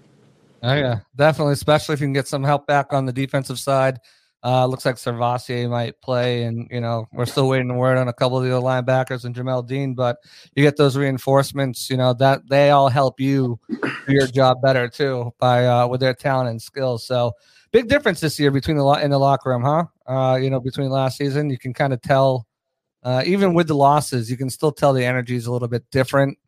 Oh 0.63 0.75
yeah, 0.75 1.01
definitely. 1.17 1.55
Especially 1.55 1.95
if 1.95 2.01
you 2.01 2.07
can 2.07 2.13
get 2.13 2.29
some 2.29 2.45
help 2.45 2.67
back 2.67 2.93
on 2.93 3.07
the 3.07 3.13
defensive 3.13 3.59
side. 3.59 3.99
Uh, 4.47 4.65
looks 4.65 4.87
like 4.87 4.95
SirVocea 4.95 5.69
might 5.69 6.01
play, 6.01 6.45
and 6.45 6.69
you 6.71 6.81
know 6.81 7.09
we're 7.13 7.27
still 7.27 7.49
waiting 7.49 7.67
to 7.67 7.75
word 7.75 7.99
on 7.99 8.07
a 8.07 8.13
couple 8.13 8.39
of 8.39 8.45
the 8.45 8.57
other 8.57 8.65
linebackers 8.65 9.25
and 9.25 9.35
Jamel 9.35 9.67
Dean. 9.67 9.93
But 9.93 10.19
you 10.55 10.63
get 10.63 10.77
those 10.77 10.97
reinforcements, 10.97 11.91
you 11.91 11.97
know 11.97 12.15
that 12.15 12.49
they 12.49 12.71
all 12.71 12.89
help 12.89 13.19
you 13.19 13.59
do 13.69 13.91
your 14.07 14.29
job 14.29 14.63
better 14.63 14.87
too 14.89 15.33
by 15.41 15.67
uh, 15.67 15.89
with 15.89 15.99
their 15.99 16.15
talent 16.15 16.49
and 16.49 16.63
skills. 16.63 17.05
So 17.05 17.33
big 17.73 17.89
difference 17.89 18.21
this 18.21 18.39
year 18.39 18.53
between 18.53 18.77
the 18.77 18.85
lo- 18.85 19.01
in 19.01 19.11
the 19.11 19.19
locker 19.19 19.51
room, 19.51 19.65
huh? 19.65 19.87
Uh, 20.07 20.37
you 20.37 20.49
know 20.49 20.61
between 20.61 20.91
last 20.91 21.19
season, 21.19 21.51
you 21.51 21.59
can 21.59 21.75
kind 21.75 21.93
of 21.93 22.01
tell. 22.01 22.47
Uh, 23.03 23.25
even 23.27 23.53
with 23.53 23.67
the 23.67 23.75
losses, 23.75 24.31
you 24.31 24.37
can 24.37 24.49
still 24.49 24.71
tell 24.71 24.93
the 24.93 25.05
energy 25.05 25.35
is 25.35 25.47
a 25.47 25.53
little 25.53 25.67
bit 25.67 25.85
different. 25.91 26.39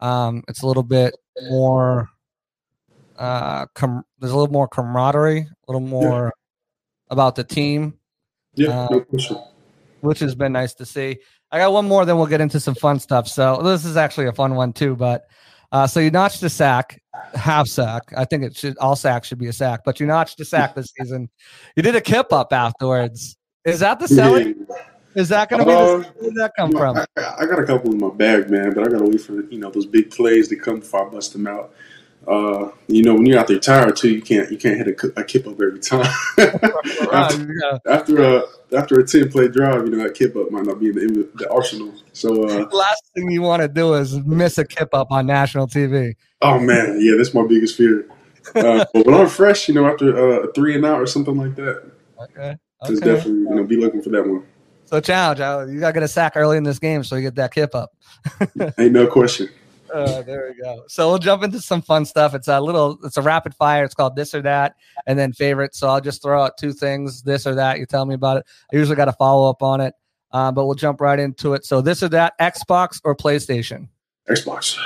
Um, 0.00 0.42
it's 0.48 0.62
a 0.62 0.66
little 0.66 0.82
bit 0.82 1.14
more. 1.48 2.08
Uh, 3.16 3.66
com- 3.74 4.04
there's 4.18 4.32
a 4.32 4.36
little 4.36 4.52
more 4.52 4.66
camaraderie, 4.66 5.42
a 5.42 5.72
little 5.72 5.86
more 5.86 6.32
about 7.14 7.36
the 7.36 7.44
team. 7.44 7.94
Yeah, 8.54 8.88
uh, 8.90 9.00
which 10.00 10.18
has 10.20 10.34
been 10.34 10.52
nice 10.52 10.74
to 10.74 10.84
see. 10.84 11.16
I 11.50 11.58
got 11.58 11.72
one 11.72 11.86
more, 11.86 12.04
then 12.04 12.16
we'll 12.18 12.26
get 12.26 12.40
into 12.40 12.60
some 12.60 12.74
fun 12.74 13.00
stuff. 13.00 13.26
So 13.28 13.62
this 13.62 13.84
is 13.84 13.96
actually 13.96 14.26
a 14.26 14.32
fun 14.32 14.54
one 14.54 14.72
too. 14.72 14.94
But 14.96 15.24
uh, 15.72 15.86
so 15.86 16.00
you 16.00 16.10
notched 16.10 16.42
a 16.42 16.50
sack, 16.50 17.00
half 17.34 17.66
sack. 17.66 18.02
I 18.16 18.24
think 18.24 18.44
it 18.44 18.56
should 18.56 18.76
all 18.78 18.96
sacks 18.96 19.28
should 19.28 19.38
be 19.38 19.46
a 19.46 19.52
sack, 19.52 19.80
but 19.84 19.98
you 19.98 20.06
notched 20.06 20.38
a 20.40 20.44
sack 20.44 20.74
this 20.74 20.92
season. 20.98 21.30
You 21.76 21.82
did 21.82 21.96
a 21.96 22.00
kip 22.00 22.32
up 22.32 22.52
afterwards. 22.52 23.36
Is 23.64 23.80
that 23.80 23.98
the 23.98 24.08
selling? 24.08 24.66
Yeah. 24.68 24.76
Is 25.14 25.28
that 25.28 25.48
going 25.48 25.60
to 25.60 25.66
be? 25.66 25.72
Uh, 25.72 25.78
the, 25.78 26.08
where 26.18 26.30
did 26.30 26.34
that 26.34 26.52
come 26.56 26.72
from? 26.72 26.96
I, 26.96 27.06
I, 27.16 27.46
got 27.46 27.60
a 27.60 27.64
couple 27.64 27.92
in 27.92 27.98
my 27.98 28.10
bag, 28.10 28.50
man, 28.50 28.74
but 28.74 28.84
I 28.84 28.90
got 28.90 28.98
to 28.98 29.04
wait 29.04 29.20
for 29.20 29.44
you 29.48 29.58
know 29.58 29.70
those 29.70 29.86
big 29.86 30.10
plays 30.10 30.48
to 30.48 30.56
come 30.56 30.80
before 30.80 31.06
I 31.06 31.10
bust 31.10 31.32
them 31.32 31.46
out. 31.46 31.72
Uh, 32.26 32.70
you 32.86 33.02
know, 33.02 33.14
when 33.14 33.26
you're 33.26 33.38
out 33.38 33.48
there 33.48 33.58
tired 33.58 33.96
too, 33.96 34.10
you 34.10 34.22
can't 34.22 34.50
you 34.50 34.56
can't 34.56 34.76
hit 34.76 34.88
a, 34.88 35.20
a 35.20 35.24
kip 35.24 35.46
up 35.46 35.60
every 35.60 35.78
time. 35.78 36.06
after, 37.12 37.54
yeah. 37.60 37.78
after, 37.86 38.22
a 38.22 38.42
after 38.72 38.98
a 38.98 39.04
ten 39.04 39.30
play 39.30 39.48
drive, 39.48 39.84
you 39.84 39.90
know 39.90 40.02
that 40.02 40.14
kip 40.14 40.34
up 40.36 40.50
might 40.50 40.64
not 40.64 40.80
be 40.80 40.88
in 40.88 40.94
the, 40.94 41.28
the 41.34 41.50
arsenal. 41.50 41.92
So 42.12 42.44
uh, 42.44 42.68
last 42.72 43.02
thing 43.14 43.30
you 43.30 43.42
want 43.42 43.62
to 43.62 43.68
do 43.68 43.94
is 43.94 44.18
miss 44.20 44.58
a 44.58 44.64
kip 44.64 44.94
up 44.94 45.10
on 45.10 45.26
national 45.26 45.66
TV. 45.66 46.14
Oh 46.40 46.58
man, 46.58 46.98
yeah, 47.00 47.14
that's 47.16 47.34
my 47.34 47.46
biggest 47.46 47.76
fear. 47.76 48.06
Uh, 48.54 48.84
but 48.94 49.06
when 49.06 49.14
I'm 49.14 49.28
fresh, 49.28 49.68
you 49.68 49.74
know, 49.74 49.86
after 49.86 50.16
uh, 50.16 50.48
a 50.48 50.52
three 50.52 50.74
and 50.74 50.86
out 50.86 51.00
or 51.00 51.06
something 51.06 51.36
like 51.36 51.54
that, 51.56 51.90
okay, 52.22 52.56
okay. 52.84 52.94
definitely 52.94 53.32
you 53.32 53.54
know 53.54 53.64
be 53.64 53.76
looking 53.76 54.02
for 54.02 54.10
that 54.10 54.26
one. 54.26 54.46
So 54.86 55.00
challenge, 55.00 55.40
you 55.72 55.80
got 55.80 55.88
to 55.88 55.92
get 55.94 56.02
a 56.02 56.08
sack 56.08 56.34
early 56.36 56.56
in 56.56 56.62
this 56.62 56.78
game 56.78 57.04
so 57.04 57.16
you 57.16 57.22
get 57.22 57.34
that 57.36 57.52
kip 57.52 57.74
up. 57.74 57.92
Ain't 58.78 58.92
no 58.92 59.06
question. 59.06 59.48
Uh, 59.94 60.22
there 60.22 60.48
we 60.48 60.60
go. 60.60 60.82
So 60.88 61.08
we'll 61.08 61.20
jump 61.20 61.44
into 61.44 61.60
some 61.60 61.80
fun 61.80 62.04
stuff. 62.04 62.34
It's 62.34 62.48
a 62.48 62.60
little, 62.60 62.98
it's 63.04 63.16
a 63.16 63.22
rapid 63.22 63.54
fire. 63.54 63.84
It's 63.84 63.94
called 63.94 64.16
this 64.16 64.34
or 64.34 64.42
that, 64.42 64.74
and 65.06 65.16
then 65.16 65.32
favorite. 65.32 65.72
So 65.76 65.86
I'll 65.86 66.00
just 66.00 66.20
throw 66.20 66.42
out 66.42 66.58
two 66.58 66.72
things, 66.72 67.22
this 67.22 67.46
or 67.46 67.54
that. 67.54 67.78
You 67.78 67.86
tell 67.86 68.04
me 68.04 68.16
about 68.16 68.38
it. 68.38 68.46
I 68.72 68.76
usually 68.76 68.96
got 68.96 69.06
a 69.06 69.12
follow 69.12 69.48
up 69.48 69.62
on 69.62 69.80
it, 69.80 69.94
uh, 70.32 70.50
but 70.50 70.66
we'll 70.66 70.74
jump 70.74 71.00
right 71.00 71.20
into 71.20 71.54
it. 71.54 71.64
So 71.64 71.80
this 71.80 72.02
or 72.02 72.08
that, 72.08 72.36
Xbox 72.40 73.00
or 73.04 73.14
PlayStation? 73.14 73.86
Xbox. 74.28 74.76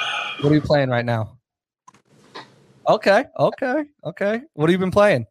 What 0.43 0.53
are 0.53 0.55
you 0.55 0.61
playing 0.61 0.91
right 0.91 1.07
now? 1.07 1.39
Okay, 2.87 3.25
okay, 3.39 3.85
okay. 4.05 4.43
What 4.53 4.69
have 4.69 4.73
you 4.73 4.79
been 4.79 4.91
playing? 4.91 5.27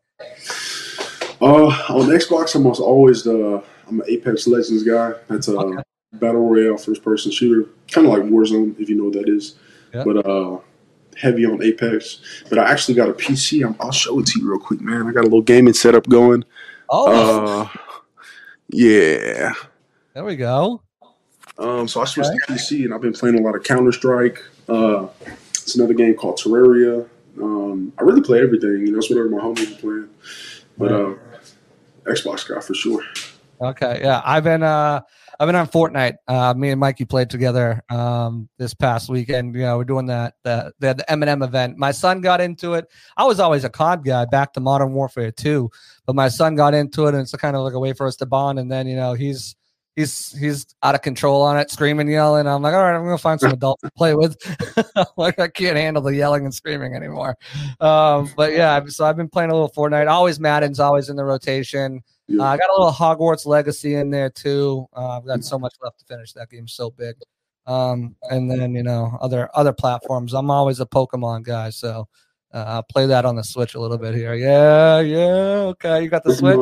Uh, 1.40 1.68
on 1.68 2.08
Xbox, 2.08 2.56
I'm 2.56 2.66
always 2.66 3.24
the 3.24 3.64
I'm 3.88 4.02
an 4.02 4.08
Apex 4.10 4.48
Legends 4.48 4.82
guy. 4.82 5.14
That's 5.28 5.50
a 5.50 5.56
okay. 5.56 5.84
battle 6.14 6.50
royale 6.50 6.78
first 6.78 7.04
person 7.04 7.32
shooter, 7.32 7.70
kind 7.92 8.08
of 8.08 8.14
like 8.14 8.24
Warzone, 8.24 8.80
if 8.80 8.90
you 8.90 8.96
know 8.96 9.04
what 9.04 9.14
that 9.14 9.30
is 9.30 9.56
but 9.92 10.26
uh, 10.26 10.60
heavy 11.18 11.46
on 11.46 11.62
Apex. 11.62 12.20
But 12.50 12.60
I 12.60 12.70
actually 12.70 12.96
got 12.96 13.10
a 13.10 13.14
PC. 13.14 13.64
i 13.64 13.86
will 13.86 13.92
show 13.92 14.20
it 14.20 14.26
to 14.28 14.40
you 14.40 14.50
real 14.50 14.60
quick, 14.60 14.82
man. 14.82 15.08
I 15.08 15.12
got 15.12 15.22
a 15.22 15.24
little 15.24 15.42
gaming 15.42 15.74
setup 15.74 16.08
going. 16.08 16.44
Oh, 16.90 17.62
uh, 17.62 17.70
yeah. 18.70 19.54
There 20.14 20.24
we 20.24 20.36
go. 20.36 20.82
Um, 21.58 21.88
so 21.88 22.02
I 22.02 22.06
switched 22.06 22.30
okay. 22.30 22.38
to 22.48 22.54
PC, 22.54 22.86
and 22.86 22.94
I've 22.94 23.02
been 23.02 23.14
playing 23.14 23.40
a 23.40 23.42
lot 23.42 23.56
of 23.56 23.64
Counter 23.64 23.92
Strike. 23.92 24.44
Uh, 24.70 25.08
it's 25.52 25.76
another 25.76 25.94
game 25.94 26.14
called 26.14 26.40
Terraria. 26.40 27.08
Um, 27.42 27.94
I 27.98 28.04
really 28.04 28.22
play 28.22 28.42
everything. 28.42 28.86
You 28.86 28.92
know, 28.92 29.00
it's 29.00 29.10
whatever 29.10 29.30
my 29.30 29.40
homies 29.40 29.76
are 29.76 29.80
playing. 29.80 30.10
But 30.78 30.92
uh, 30.92 31.16
Xbox 32.06 32.48
guy 32.48 32.62
for 32.62 32.74
sure. 32.74 33.04
Okay, 33.60 34.00
yeah, 34.02 34.22
I've 34.24 34.44
been 34.44 34.62
uh, 34.62 35.02
I've 35.40 35.48
been 35.48 35.56
on 35.56 35.68
Fortnite. 35.68 36.16
Uh, 36.28 36.54
me 36.56 36.72
and 36.72 36.80
Mikey 36.80 37.06
played 37.06 37.30
together 37.30 37.84
um, 37.90 38.50
this 38.58 38.74
past 38.74 39.10
weekend. 39.10 39.54
You 39.56 39.62
know, 39.62 39.78
we're 39.78 39.84
doing 39.84 40.08
that 40.08 40.36
the 40.44 40.74
the, 40.80 40.96
the 40.96 41.06
Eminem 41.10 41.44
event. 41.44 41.78
My 41.78 41.92
son 41.92 42.22
got 42.22 42.42
into 42.42 42.74
it. 42.74 42.88
I 43.16 43.26
was 43.26 43.40
always 43.40 43.64
a 43.64 43.70
COD 43.70 44.04
guy 44.04 44.26
back 44.26 44.54
to 44.54 44.60
Modern 44.60 44.94
Warfare 44.94 45.32
2, 45.32 45.70
but 46.06 46.16
my 46.16 46.28
son 46.28 46.56
got 46.56 46.74
into 46.74 47.06
it, 47.06 47.14
and 47.14 47.22
it's 47.22 47.36
kind 47.36 47.56
of 47.56 47.64
like 47.64 47.74
a 47.74 47.80
way 47.80 47.94
for 47.94 48.08
us 48.08 48.16
to 48.18 48.26
bond. 48.26 48.58
And 48.58 48.72
then 48.72 48.88
you 48.88 48.96
know 48.96 49.14
he's 49.14 49.56
he's 49.98 50.32
he's 50.38 50.66
out 50.82 50.96
of 50.96 51.02
control 51.02 51.42
on 51.42 51.58
it, 51.58 51.70
screaming, 51.70 52.08
yelling. 52.08 52.48
I'm 52.48 52.62
like, 52.62 52.74
all 52.74 52.84
right, 52.84 52.96
I'm 52.96 53.04
gonna 53.04 53.18
find 53.18 53.40
some 53.40 53.52
adults 53.52 53.82
to 53.82 53.92
play 53.92 54.16
with. 54.16 54.38
like 55.18 55.40
I 55.40 55.50
can't 55.50 55.76
handle 55.76 56.02
the 56.02 56.16
yelling 56.16 56.46
and 56.46 56.54
screaming 56.54 56.96
anymore. 56.96 57.36
Um, 57.80 58.32
but 58.38 58.54
yeah, 58.54 58.84
so 58.88 59.06
I've 59.06 59.18
been 59.18 59.28
playing 59.30 59.52
a 59.52 59.54
little 59.54 59.72
Fortnite. 59.72 60.10
Always 60.10 60.40
Madden's 60.40 60.80
always 60.80 61.10
in 61.10 61.16
the 61.16 61.26
rotation. 61.26 62.02
Uh, 62.30 62.44
I 62.44 62.58
got 62.58 62.70
a 62.70 62.74
little 62.78 62.92
Hogwarts 62.92 63.46
Legacy 63.46 63.96
in 63.96 64.10
there 64.10 64.30
too. 64.30 64.88
Uh, 64.96 65.18
I've 65.18 65.26
got 65.26 65.44
so 65.44 65.58
much 65.58 65.74
left 65.82 66.00
to 66.00 66.06
finish. 66.06 66.34
That 66.34 66.50
game's 66.50 66.74
so 66.74 66.90
big. 66.90 67.16
Um, 67.66 68.16
and 68.30 68.50
then 68.50 68.74
you 68.76 68.84
know 68.84 69.18
other 69.22 69.50
other 69.54 69.74
platforms. 69.74 70.34
I'm 70.34 70.50
always 70.52 70.80
a 70.80 70.86
Pokemon 70.86 71.44
guy, 71.44 71.70
so 71.70 72.08
uh, 72.54 72.64
I'll 72.68 72.84
play 72.84 73.06
that 73.08 73.26
on 73.26 73.36
the 73.36 73.44
Switch 73.44 73.76
a 73.76 73.80
little 73.80 73.98
bit 73.98 74.14
here. 74.16 74.34
Yeah, 74.34 75.00
yeah. 75.02 75.68
Okay, 75.72 76.04
you 76.04 76.10
got 76.10 76.24
the 76.24 76.34
Switch. 76.36 76.58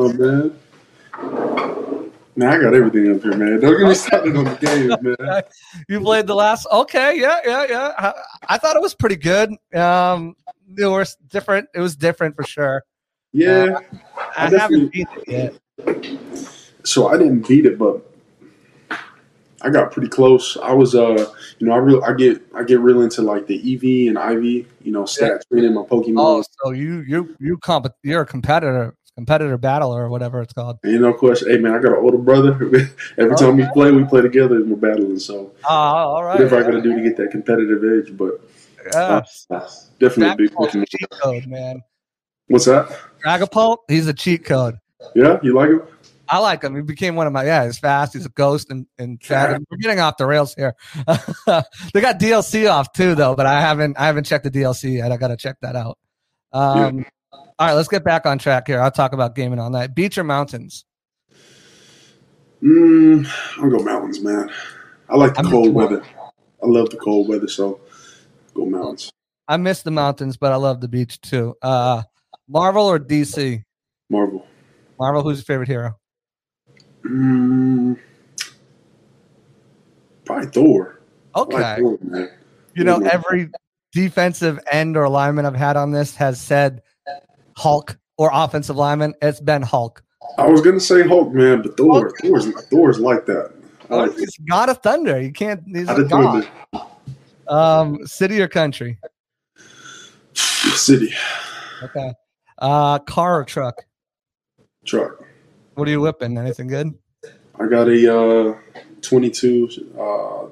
Man, 2.38 2.50
I 2.52 2.60
got 2.60 2.74
everything 2.74 3.16
up 3.16 3.22
here, 3.22 3.34
man. 3.34 3.60
Don't 3.60 3.78
get 3.78 3.88
me 3.88 3.94
started 3.94 4.36
on 4.36 4.44
the 4.44 4.56
game, 4.56 5.16
man. 5.26 5.42
you 5.88 6.00
played 6.00 6.26
the 6.26 6.34
last. 6.34 6.66
Okay, 6.70 7.18
yeah, 7.18 7.40
yeah, 7.46 7.64
yeah. 7.66 7.92
I, 7.96 8.12
I 8.50 8.58
thought 8.58 8.76
it 8.76 8.82
was 8.82 8.94
pretty 8.94 9.16
good. 9.16 9.52
Um, 9.74 10.36
it 10.76 10.84
was 10.84 11.16
different. 11.28 11.68
It 11.74 11.80
was 11.80 11.96
different 11.96 12.36
for 12.36 12.44
sure. 12.44 12.82
Yeah, 13.32 13.78
Uh, 13.92 13.98
I, 14.36 14.50
haven't 14.50 14.92
beat 14.92 15.08
it 15.16 15.58
yet. 15.78 16.56
so 16.84 17.08
I 17.08 17.16
didn't 17.16 17.46
beat 17.48 17.66
it, 17.66 17.78
but 17.78 18.02
I 19.62 19.70
got 19.70 19.90
pretty 19.90 20.08
close. 20.08 20.56
I 20.62 20.72
was, 20.72 20.94
uh, 20.94 21.32
you 21.58 21.66
know, 21.66 21.72
I 21.72 21.78
real, 21.78 22.04
I 22.04 22.12
get, 22.12 22.42
I 22.54 22.62
get 22.62 22.80
real 22.80 23.00
into 23.02 23.22
like 23.22 23.46
the 23.46 23.56
EV 23.56 24.14
and 24.14 24.18
IV, 24.44 24.66
you 24.82 24.92
know, 24.92 25.04
stats 25.04 25.40
training 25.50 25.74
my 25.74 25.82
Pokemon. 25.82 26.14
Oh, 26.18 26.42
so 26.62 26.70
you 26.72 27.00
you 27.06 27.34
you 27.40 27.56
comp 27.58 27.86
you're 28.02 28.22
a 28.22 28.26
competitor, 28.26 28.94
competitor 29.16 29.56
battler 29.56 30.04
or 30.04 30.08
whatever 30.10 30.42
it's 30.42 30.52
called. 30.52 30.78
And, 30.82 30.92
you 30.92 30.98
know, 31.00 31.08
of 31.08 31.16
course, 31.16 31.44
hey 31.44 31.56
man, 31.58 31.72
I 31.74 31.78
got 31.78 31.92
an 31.92 31.98
older 32.04 32.18
brother. 32.18 32.52
Every 33.18 33.36
time 33.36 33.56
we 33.56 33.66
play, 33.72 33.90
we 33.92 34.04
play 34.04 34.20
together 34.20 34.56
and 34.56 34.70
we're 34.70 34.76
battling. 34.76 35.18
So 35.18 35.52
Oh, 35.68 35.72
all 35.74 36.24
right. 36.24 36.34
whatever 36.34 36.58
I 36.58 36.62
got 36.62 36.72
to 36.72 36.82
do 36.82 36.94
to 36.94 37.02
get 37.02 37.16
that 37.16 37.30
competitive 37.30 37.82
edge, 37.82 38.16
but 38.16 38.40
Yeah. 38.86 39.22
uh, 39.50 39.68
definitely 39.98 40.44
a 40.44 40.48
big 40.48 40.54
Pokemon. 40.54 40.86
cheat 40.88 41.08
code, 41.22 41.46
man. 41.46 41.82
What's 42.48 42.66
that? 42.66 42.88
Dragapult, 43.26 43.78
he's 43.88 44.06
a 44.06 44.14
cheat 44.14 44.44
code. 44.44 44.76
Yeah, 45.14 45.38
you 45.42 45.54
like 45.54 45.70
him? 45.70 45.82
I 46.28 46.38
like 46.38 46.62
him. 46.62 46.74
He 46.74 46.82
became 46.82 47.16
one 47.16 47.26
of 47.26 47.32
my 47.32 47.44
yeah. 47.44 47.64
He's 47.64 47.78
fast. 47.78 48.12
He's 48.12 48.26
a 48.26 48.30
ghost 48.30 48.70
and 48.70 48.86
and. 48.98 49.20
We're 49.28 49.76
getting 49.80 50.00
off 50.00 50.16
the 50.16 50.26
rails 50.26 50.54
here. 50.54 50.74
they 51.06 52.00
got 52.00 52.18
DLC 52.18 52.70
off 52.70 52.92
too 52.92 53.14
though, 53.14 53.34
but 53.34 53.46
I 53.46 53.60
haven't 53.60 53.98
I 53.98 54.06
haven't 54.06 54.24
checked 54.24 54.44
the 54.44 54.50
DLC 54.50 54.98
yet. 54.98 55.12
I 55.12 55.16
got 55.16 55.28
to 55.28 55.36
check 55.36 55.56
that 55.62 55.76
out. 55.76 55.98
Um, 56.52 57.04
All 57.32 57.44
right, 57.60 57.74
let's 57.74 57.88
get 57.88 58.04
back 58.04 58.26
on 58.26 58.38
track 58.38 58.66
here. 58.66 58.80
I'll 58.80 58.90
talk 58.90 59.12
about 59.12 59.34
gaming 59.34 59.58
all 59.58 59.70
night. 59.70 59.94
Beach 59.94 60.18
or 60.18 60.24
mountains? 60.24 60.84
Mm, 62.62 63.28
I'll 63.58 63.70
go 63.70 63.78
mountains, 63.84 64.20
man. 64.20 64.50
I 65.08 65.16
like 65.16 65.34
the 65.34 65.40
I'm 65.40 65.50
cold 65.50 65.74
weather. 65.74 66.02
I 66.62 66.66
love 66.66 66.90
the 66.90 66.96
cold 66.96 67.28
weather, 67.28 67.48
so 67.48 67.80
go 68.54 68.66
mountains. 68.66 69.12
I 69.48 69.56
miss 69.58 69.82
the 69.82 69.90
mountains, 69.90 70.36
but 70.36 70.52
I 70.52 70.56
love 70.56 70.80
the 70.80 70.88
beach 70.88 71.20
too. 71.20 71.54
Uh, 71.62 72.02
Marvel 72.48 72.84
or 72.84 72.98
DC? 72.98 73.62
Marvel. 74.10 74.46
Marvel. 74.98 75.22
Who's 75.22 75.38
your 75.38 75.44
favorite 75.44 75.68
hero? 75.68 75.96
Mm, 77.04 77.98
probably 80.24 80.50
Thor. 80.50 81.00
Okay. 81.34 81.56
like 81.56 81.78
Thor. 81.78 81.98
You 82.74 82.84
know, 82.84 82.98
every 82.98 83.50
defensive 83.92 84.60
end 84.70 84.96
or 84.96 85.08
lineman 85.08 85.46
I've 85.46 85.56
had 85.56 85.76
on 85.76 85.92
this 85.92 86.14
has 86.16 86.40
said 86.40 86.82
Hulk 87.56 87.96
or 88.18 88.30
offensive 88.32 88.76
lineman. 88.76 89.14
It's 89.22 89.40
been 89.40 89.62
Hulk. 89.62 90.02
I 90.38 90.46
was 90.46 90.60
gonna 90.60 90.80
say 90.80 91.06
Hulk, 91.06 91.32
man, 91.32 91.62
but 91.62 91.76
Thor, 91.76 92.12
Thor's 92.22 92.50
Thor's 92.64 92.98
like 92.98 93.26
that. 93.26 93.52
I 93.88 93.94
like 93.94 94.16
he's 94.16 94.36
God 94.48 94.68
of 94.68 94.78
Thunder. 94.78 95.20
You 95.20 95.32
can't. 95.32 95.62
He's 95.66 95.88
a 95.88 96.04
god. 96.04 96.48
Um, 97.48 98.04
city 98.06 98.42
or 98.42 98.48
country? 98.48 98.98
City 100.34 101.14
Okay. 101.82 102.12
Uh, 102.58 102.98
car 103.00 103.40
or 103.40 103.44
truck? 103.44 103.84
truck. 104.84 105.22
What 105.74 105.88
are 105.88 105.90
you 105.90 106.00
whipping? 106.00 106.38
Anything 106.38 106.68
good? 106.68 106.94
I 107.58 107.66
got 107.66 107.88
a 107.88 108.18
uh, 108.18 108.58
22 109.02 109.92
uh, 109.98 110.44
uh, 110.44 110.48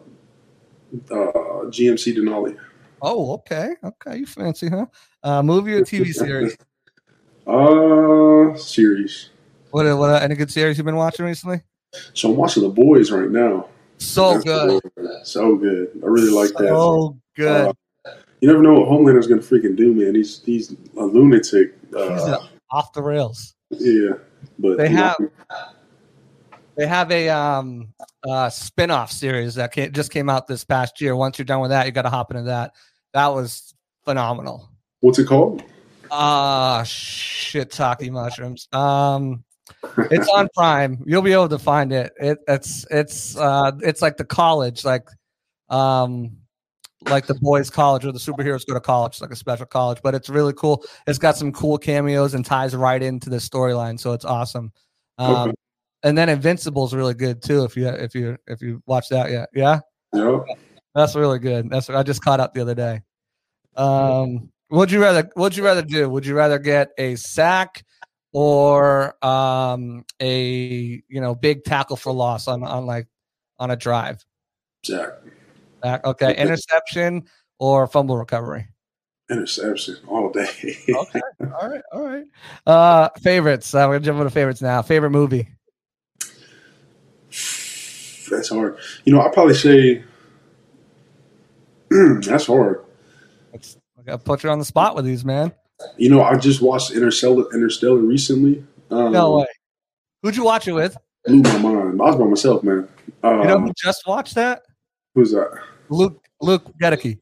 GMC 1.10 2.16
Denali. 2.16 2.58
Oh, 3.00 3.34
okay. 3.34 3.70
Okay, 3.82 4.18
you 4.18 4.26
fancy, 4.26 4.68
huh? 4.68 4.86
Uh, 5.22 5.42
movie 5.42 5.74
or 5.74 5.82
TV 5.82 6.12
series? 6.14 6.56
Uh, 7.46 8.56
series. 8.56 9.30
What? 9.70 9.84
What? 9.98 10.10
Uh, 10.10 10.14
any 10.14 10.34
good 10.34 10.50
series 10.50 10.78
you've 10.78 10.86
been 10.86 10.96
watching 10.96 11.24
recently? 11.24 11.60
So 12.12 12.30
I'm 12.30 12.36
watching 12.36 12.62
The 12.62 12.68
Boys 12.68 13.10
right 13.10 13.30
now. 13.30 13.68
So 13.98 14.34
That's 14.34 14.44
good. 14.44 14.82
So 15.24 15.56
good. 15.56 15.90
I 16.02 16.06
really 16.06 16.30
like 16.30 16.50
that. 16.50 16.68
So 16.68 17.18
good. 17.36 17.68
Uh, 17.68 18.12
you 18.40 18.48
never 18.48 18.62
know 18.62 18.74
what 18.74 18.88
Homelander's 18.88 19.26
gonna 19.26 19.40
freaking 19.40 19.76
do, 19.76 19.94
man. 19.94 20.14
He's 20.14 20.42
he's 20.44 20.74
a 20.96 21.04
lunatic. 21.04 21.74
Uh, 21.94 21.98
uh, 21.98 22.46
off 22.70 22.92
the 22.92 23.02
rails. 23.02 23.54
yeah, 23.70 24.12
but 24.58 24.76
They 24.78 24.90
you 24.90 24.96
know, 24.96 25.02
have 25.02 25.16
they 26.76 26.86
have 26.86 27.10
a 27.10 27.28
um 27.28 27.88
uh 28.28 28.50
spin-off 28.50 29.12
series 29.12 29.54
that 29.54 29.72
came, 29.72 29.92
just 29.92 30.10
came 30.10 30.28
out 30.28 30.46
this 30.46 30.64
past 30.64 31.00
year. 31.00 31.14
Once 31.14 31.38
you're 31.38 31.44
done 31.44 31.60
with 31.60 31.70
that, 31.70 31.86
you 31.86 31.92
got 31.92 32.02
to 32.02 32.10
hop 32.10 32.30
into 32.30 32.44
that. 32.44 32.72
That 33.12 33.28
was 33.28 33.74
phenomenal. 34.04 34.70
what's 35.00 35.18
it 35.18 35.26
called? 35.26 35.62
Ah, 36.10 36.82
shit, 36.84 37.70
talking 37.70 38.12
mushrooms. 38.12 38.68
Um, 38.72 39.44
it's 40.10 40.28
on 40.28 40.48
Prime. 40.54 41.02
You'll 41.06 41.22
be 41.22 41.32
able 41.32 41.48
to 41.48 41.58
find 41.58 41.92
it. 41.92 42.12
It 42.20 42.38
it's 42.48 42.86
it's 42.90 43.36
uh 43.36 43.72
it's 43.80 44.02
like 44.02 44.16
the 44.16 44.24
college, 44.24 44.84
like 44.84 45.08
um 45.70 46.38
like 47.06 47.26
the 47.26 47.34
boys' 47.34 47.70
college 47.70 48.04
or 48.04 48.12
the 48.12 48.18
superheroes 48.18 48.66
go 48.66 48.74
to 48.74 48.80
college, 48.80 49.20
like 49.20 49.30
a 49.30 49.36
special 49.36 49.66
college. 49.66 49.98
But 50.02 50.14
it's 50.14 50.28
really 50.28 50.52
cool. 50.54 50.84
It's 51.06 51.18
got 51.18 51.36
some 51.36 51.52
cool 51.52 51.78
cameos 51.78 52.34
and 52.34 52.44
ties 52.44 52.74
right 52.74 53.02
into 53.02 53.30
the 53.30 53.36
storyline, 53.36 53.98
so 53.98 54.12
it's 54.12 54.24
awesome. 54.24 54.72
Um, 55.18 55.34
Okay. 55.50 55.52
and 56.02 56.18
then 56.18 56.28
Invincible 56.28 56.84
is 56.86 56.94
really 56.94 57.14
good 57.14 57.42
too. 57.42 57.64
If 57.64 57.76
you 57.76 57.88
if 57.88 58.14
you 58.14 58.36
if 58.46 58.60
you 58.62 58.82
watch 58.86 59.08
that 59.10 59.30
yet, 59.30 59.48
yeah. 59.54 59.80
Yeah. 60.12 60.38
That's 60.94 61.16
really 61.16 61.38
good. 61.38 61.70
That's 61.70 61.90
I 61.90 62.02
just 62.02 62.22
caught 62.22 62.40
up 62.40 62.54
the 62.54 62.60
other 62.62 62.74
day. 62.74 63.02
Um, 63.76 64.50
would 64.70 64.90
you 64.90 65.00
rather? 65.02 65.28
Would 65.36 65.56
you 65.56 65.64
rather 65.64 65.82
do? 65.82 66.08
Would 66.08 66.24
you 66.26 66.34
rather 66.34 66.58
get 66.58 66.90
a 66.98 67.16
sack 67.16 67.84
or 68.32 69.14
um 69.24 70.04
a 70.20 71.02
you 71.08 71.20
know 71.20 71.34
big 71.34 71.64
tackle 71.64 71.96
for 71.96 72.12
loss 72.12 72.48
on 72.48 72.62
on 72.64 72.86
like 72.86 73.06
on 73.58 73.70
a 73.70 73.76
drive? 73.76 74.24
Jack. 74.82 75.10
Sack, 75.84 76.06
okay, 76.06 76.34
interception 76.36 77.24
or 77.58 77.86
fumble 77.86 78.16
recovery. 78.16 78.68
Interception 79.30 79.96
all 80.08 80.30
day. 80.30 80.48
Okay, 80.88 81.20
all 81.60 81.68
right, 81.68 81.82
all 81.92 82.02
right. 82.02 82.24
Uh, 82.66 83.08
favorites. 83.20 83.74
Uh, 83.74 83.84
we're 83.86 83.94
gonna 83.96 84.04
jump 84.06 84.18
into 84.18 84.30
favorites 84.30 84.62
now. 84.62 84.80
Favorite 84.80 85.10
movie. 85.10 85.48
That's 88.30 88.48
hard. 88.48 88.78
You 89.04 89.12
know, 89.12 89.20
I 89.20 89.28
probably 89.30 89.54
say 89.54 90.02
that's 91.90 92.46
hard. 92.46 92.82
I 93.52 94.02
gotta 94.06 94.18
put 94.24 94.42
you 94.42 94.48
on 94.50 94.58
the 94.58 94.64
spot 94.64 94.96
with 94.96 95.04
these, 95.04 95.24
man. 95.24 95.52
You 95.98 96.08
know, 96.08 96.22
I 96.22 96.36
just 96.38 96.62
watched 96.62 96.92
Interstellar, 96.92 97.44
Interstellar 97.52 97.98
recently. 97.98 98.64
Um, 98.90 99.12
No 99.12 99.38
way. 99.38 99.46
Who'd 100.22 100.36
you 100.36 100.44
watch 100.44 100.66
it 100.66 100.72
with? 100.72 100.96
Blew 101.26 101.42
my 101.42 101.58
mind. 101.58 102.00
I 102.00 102.04
was 102.06 102.16
by 102.16 102.24
myself, 102.24 102.62
man. 102.62 102.88
Um, 103.22 103.40
You 103.40 103.46
know 103.48 103.60
who 103.60 103.72
just 103.76 104.06
watched 104.06 104.34
that? 104.36 104.62
who's 105.14 105.32
that? 105.32 105.50
Luke 105.88 106.22
Luke 106.40 106.72
Goedeke. 106.80 107.18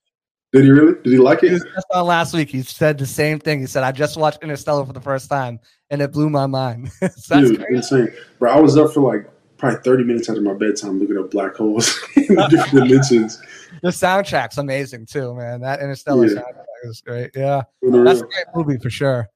Did 0.52 0.64
he 0.64 0.70
really? 0.70 0.94
Did 1.02 1.12
he 1.12 1.18
like 1.18 1.40
He 1.40 1.46
it? 1.46 1.52
was 1.52 1.64
just 1.74 1.86
on 1.92 2.06
last 2.06 2.34
week. 2.34 2.50
He 2.50 2.62
said 2.62 2.98
the 2.98 3.06
same 3.06 3.38
thing. 3.38 3.60
He 3.60 3.66
said, 3.66 3.84
"I 3.84 3.92
just 3.92 4.16
watched 4.18 4.42
Interstellar 4.42 4.84
for 4.84 4.92
the 4.92 5.00
first 5.00 5.30
time, 5.30 5.58
and 5.90 6.02
it 6.02 6.12
blew 6.12 6.28
my 6.28 6.46
mind." 6.46 6.90
so 7.00 7.06
that's 7.06 7.28
Dude, 7.28 7.64
insane. 7.70 8.08
Bro, 8.38 8.52
I 8.52 8.60
was 8.60 8.76
up 8.76 8.92
for 8.92 9.00
like 9.00 9.28
probably 9.56 9.78
30 9.82 10.04
minutes 10.04 10.28
after 10.28 10.42
my 10.42 10.52
bedtime 10.54 10.98
looking 10.98 11.16
at 11.16 11.30
black 11.30 11.54
holes 11.56 11.98
in 12.16 12.34
different 12.50 12.70
dimensions. 12.88 13.40
The 13.82 13.88
soundtrack's 13.88 14.58
amazing 14.58 15.06
too, 15.06 15.34
man. 15.34 15.60
That 15.62 15.80
Interstellar 15.80 16.26
Yeah. 16.26 16.40
soundtrack 16.42 16.64
is 16.90 17.00
great. 17.00 17.30
Yeah, 17.34 17.62
that's 17.80 18.20
a 18.20 18.24
great 18.24 18.46
movie 18.54 18.78
for 18.78 18.90
sure. 18.90 19.28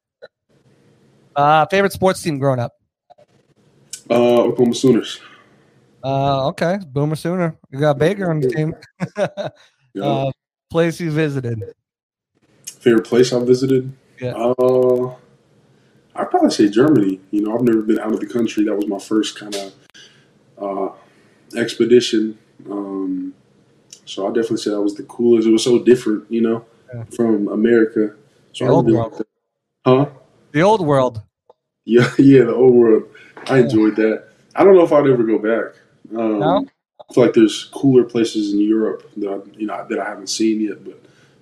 Uh, 1.35 1.65
favorite 1.67 1.93
sports 1.93 2.21
team 2.23 2.39
growing 2.39 2.59
up? 2.61 2.73
Uh, 4.11 4.43
Oklahoma 4.43 4.75
Sooners. 4.75 5.21
Uh, 6.07 6.47
okay, 6.49 6.79
Boomer 6.87 7.17
Sooner. 7.17 7.57
You 7.71 7.81
got 7.81 7.99
Baker 7.99 8.31
on 8.31 8.41
the 8.41 8.49
team. 8.49 8.75
Yeah. 9.95 10.05
uh, 10.05 10.31
place 10.71 11.01
you 11.01 11.11
visited? 11.11 11.63
Favorite 12.81 13.07
place 13.07 13.33
I 13.33 13.43
visited? 13.43 13.91
Yeah. 14.21 14.35
Uh, 14.35 15.15
I'd 16.15 16.31
probably 16.31 16.51
say 16.51 16.69
Germany. 16.69 17.19
You 17.31 17.41
know, 17.41 17.55
I've 17.57 17.63
never 17.63 17.81
been 17.81 17.99
out 17.99 18.13
of 18.13 18.21
the 18.21 18.27
country. 18.27 18.65
That 18.65 18.77
was 18.77 18.87
my 18.87 18.99
first 18.99 19.39
kind 19.41 19.57
of 19.57 19.73
uh, 20.63 21.59
expedition. 21.59 22.37
Um, 22.71 23.33
so 24.05 24.27
I 24.27 24.29
definitely 24.29 24.59
say 24.59 24.71
that 24.73 24.83
was 24.83 24.97
the 24.97 25.05
coolest. 25.05 25.49
It 25.49 25.53
was 25.53 25.65
so 25.65 25.83
different, 25.83 26.31
you 26.31 26.43
know, 26.43 26.67
Yeah. 26.95 27.05
from 27.05 27.49
America. 27.49 28.15
So 28.53 28.67
The 28.67 28.71
I 28.71 28.75
old 28.75 28.91
world. 28.93 29.23
Huh? 29.87 30.07
The 30.53 30.61
old 30.61 30.83
world. 30.87 31.23
Yeah, 31.87 32.11
yeah, 32.19 32.45
the 32.45 32.55
old 32.55 32.75
world. 32.75 33.05
I 33.47 33.61
enjoyed 33.61 33.97
that. 33.97 34.25
I 34.55 34.63
don't 34.63 34.75
know 34.77 34.85
if 34.85 34.93
I'd 34.93 35.07
ever 35.07 35.23
go 35.25 35.39
back. 35.39 35.75
Um, 36.15 36.39
No? 36.41 36.67
I 37.09 37.13
feel 37.15 37.25
like 37.25 37.35
there's 37.35 37.65
cooler 37.65 38.05
places 38.05 38.53
in 38.53 38.61
Europe 38.61 39.09
that 39.17 39.29
I, 39.31 39.59
you 39.59 39.67
know 39.67 39.87
that 39.89 39.99
I 39.99 40.05
haven't 40.05 40.29
seen 40.29 40.61
yet, 40.61 40.85
but 40.85 41.01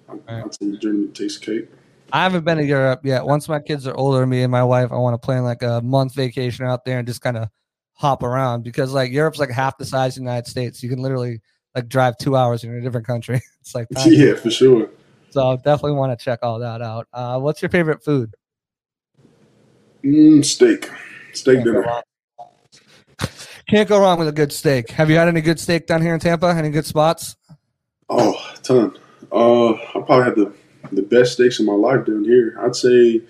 I, 0.09 0.12
Right. 0.33 0.44
I'd 0.44 0.55
say 0.55 0.77
Germany 0.77 1.09
takes 1.09 1.38
cake. 1.38 1.68
I 2.12 2.22
haven't 2.22 2.44
been 2.44 2.59
to 2.59 2.64
Europe 2.64 3.00
yet. 3.05 3.24
Once 3.24 3.48
my 3.48 3.61
kids 3.61 3.87
are 3.87 3.94
older, 3.94 4.27
me 4.27 4.42
and 4.42 4.50
my 4.53 4.62
wife, 4.62 4.92
I 4.92 4.96
want 4.96 5.20
to 5.20 5.24
plan 5.24 5.42
like 5.42 5.62
a 5.62 5.81
month 5.83 6.14
vacation 6.14 6.64
out 6.66 6.85
there 6.85 6.98
and 6.98 7.09
just 7.09 7.22
kind 7.22 7.37
of 7.37 7.48
hop 7.94 8.22
around 8.22 8.62
because 8.62 8.92
like 8.92 9.11
Europe's 9.11 9.38
like 9.38 9.50
half 9.50 9.79
the 9.79 9.85
size 9.85 10.16
of 10.16 10.22
the 10.22 10.31
United 10.31 10.48
States. 10.48 10.83
You 10.83 10.88
can 10.88 11.00
literally 11.00 11.40
like 11.74 11.88
drive 11.88 12.16
two 12.18 12.37
hours 12.37 12.62
in 12.62 12.72
a 12.72 12.81
different 12.81 13.07
country. 13.07 13.40
It's 13.61 13.74
like 13.74 13.88
tiny. 13.94 14.16
Yeah, 14.16 14.35
for 14.35 14.50
sure. 14.50 14.90
so 15.31 15.53
I 15.53 15.57
definitely 15.57 15.92
want 15.92 16.16
to 16.18 16.22
check 16.22 16.40
all 16.42 16.59
that 16.59 16.83
out. 16.83 17.09
Uh, 17.12 17.40
what's 17.40 17.62
your 17.62 17.70
favorite 17.70 18.05
food? 18.05 18.35
Mm, 20.05 20.44
steak, 20.44 20.90
steak 21.33 21.64
dinner. 21.64 22.03
Can't 23.68 23.88
go 23.88 23.98
wrong 24.00 24.18
with 24.18 24.29
a 24.29 24.33
good 24.33 24.53
steak. 24.53 24.90
Have 24.90 25.09
you 25.11 25.16
had 25.16 25.29
any 25.29 25.40
good 25.40 25.59
steak 25.59 25.87
down 25.87 26.03
here 26.03 26.14
in 26.14 26.20
Tampa? 26.20 26.46
Any 26.48 26.70
good 26.70 26.85
spots? 26.87 27.37
Oh, 28.11 28.35
a 28.55 28.59
ton. 28.59 28.96
Uh, 29.33 29.72
I 29.72 30.03
probably 30.07 30.24
had 30.24 30.37
the 30.37 30.53
the 30.92 31.03
best 31.03 31.33
steaks 31.33 31.59
in 31.61 31.66
my 31.66 31.72
life 31.72 32.05
down 32.07 32.24
here. 32.24 32.57
I'd 32.61 32.77
say 32.77 33.22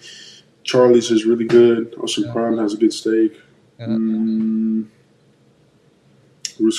Charlie's 0.64 1.10
is 1.10 1.24
really 1.24 1.44
good. 1.44 1.94
Ocean 2.02 2.24
Yeah. 2.24 2.32
Prime 2.32 2.58
has 2.58 2.74
a 2.74 2.76
good 2.76 2.92
steak. 2.92 3.40
Yeah. 3.78 3.86
Mm, 3.86 4.86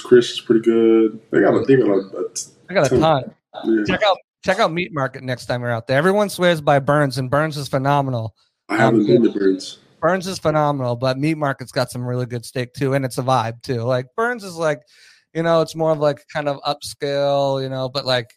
Chris 0.04 0.32
is 0.32 0.42
pretty 0.42 0.62
good. 0.62 1.20
They 1.32 1.40
got 1.42 1.54
a 1.56 1.66
they 1.66 1.76
got 1.78 1.88
a, 1.90 2.18
a 2.18 2.30
t- 2.34 2.52
I 2.70 2.74
got 2.74 2.92
a 2.92 3.00
ton. 3.00 3.34
yeah. 3.66 3.84
Check 3.88 4.04
out 4.04 4.18
check 4.44 4.60
out 4.60 4.72
Meat 4.74 4.94
Market 4.94 5.24
next 5.24 5.46
time 5.46 5.62
you're 5.62 5.72
out 5.72 5.88
there. 5.88 5.98
Everyone 5.98 6.30
swears 6.30 6.60
by 6.62 6.80
Bern's, 6.80 7.18
and 7.18 7.30
Bern's 7.30 7.58
is 7.58 7.68
phenomenal. 7.70 8.36
I 8.70 8.78
haven't 8.78 9.06
been 9.06 9.24
to 9.24 9.30
Bern's. 9.32 9.80
Bern's 10.06 10.28
is 10.28 10.38
phenomenal, 10.38 10.96
but 10.96 11.18
Meat 11.18 11.36
Market's 11.36 11.72
got 11.72 11.90
some 11.90 12.06
really 12.06 12.28
good 12.28 12.46
steak 12.46 12.76
too, 12.76 12.94
and 12.94 13.04
it's 13.04 13.18
a 13.18 13.24
vibe 13.24 13.64
too. 13.64 13.82
Like 13.82 14.06
Bern's 14.16 14.44
is 14.44 14.56
like, 14.56 14.84
you 15.34 15.42
know, 15.42 15.62
it's 15.62 15.76
more 15.76 15.90
of 15.90 15.98
like 15.98 16.24
kind 16.32 16.48
of 16.48 16.62
upscale, 16.62 17.60
you 17.60 17.70
know, 17.70 17.90
but 17.90 18.06
like 18.06 18.30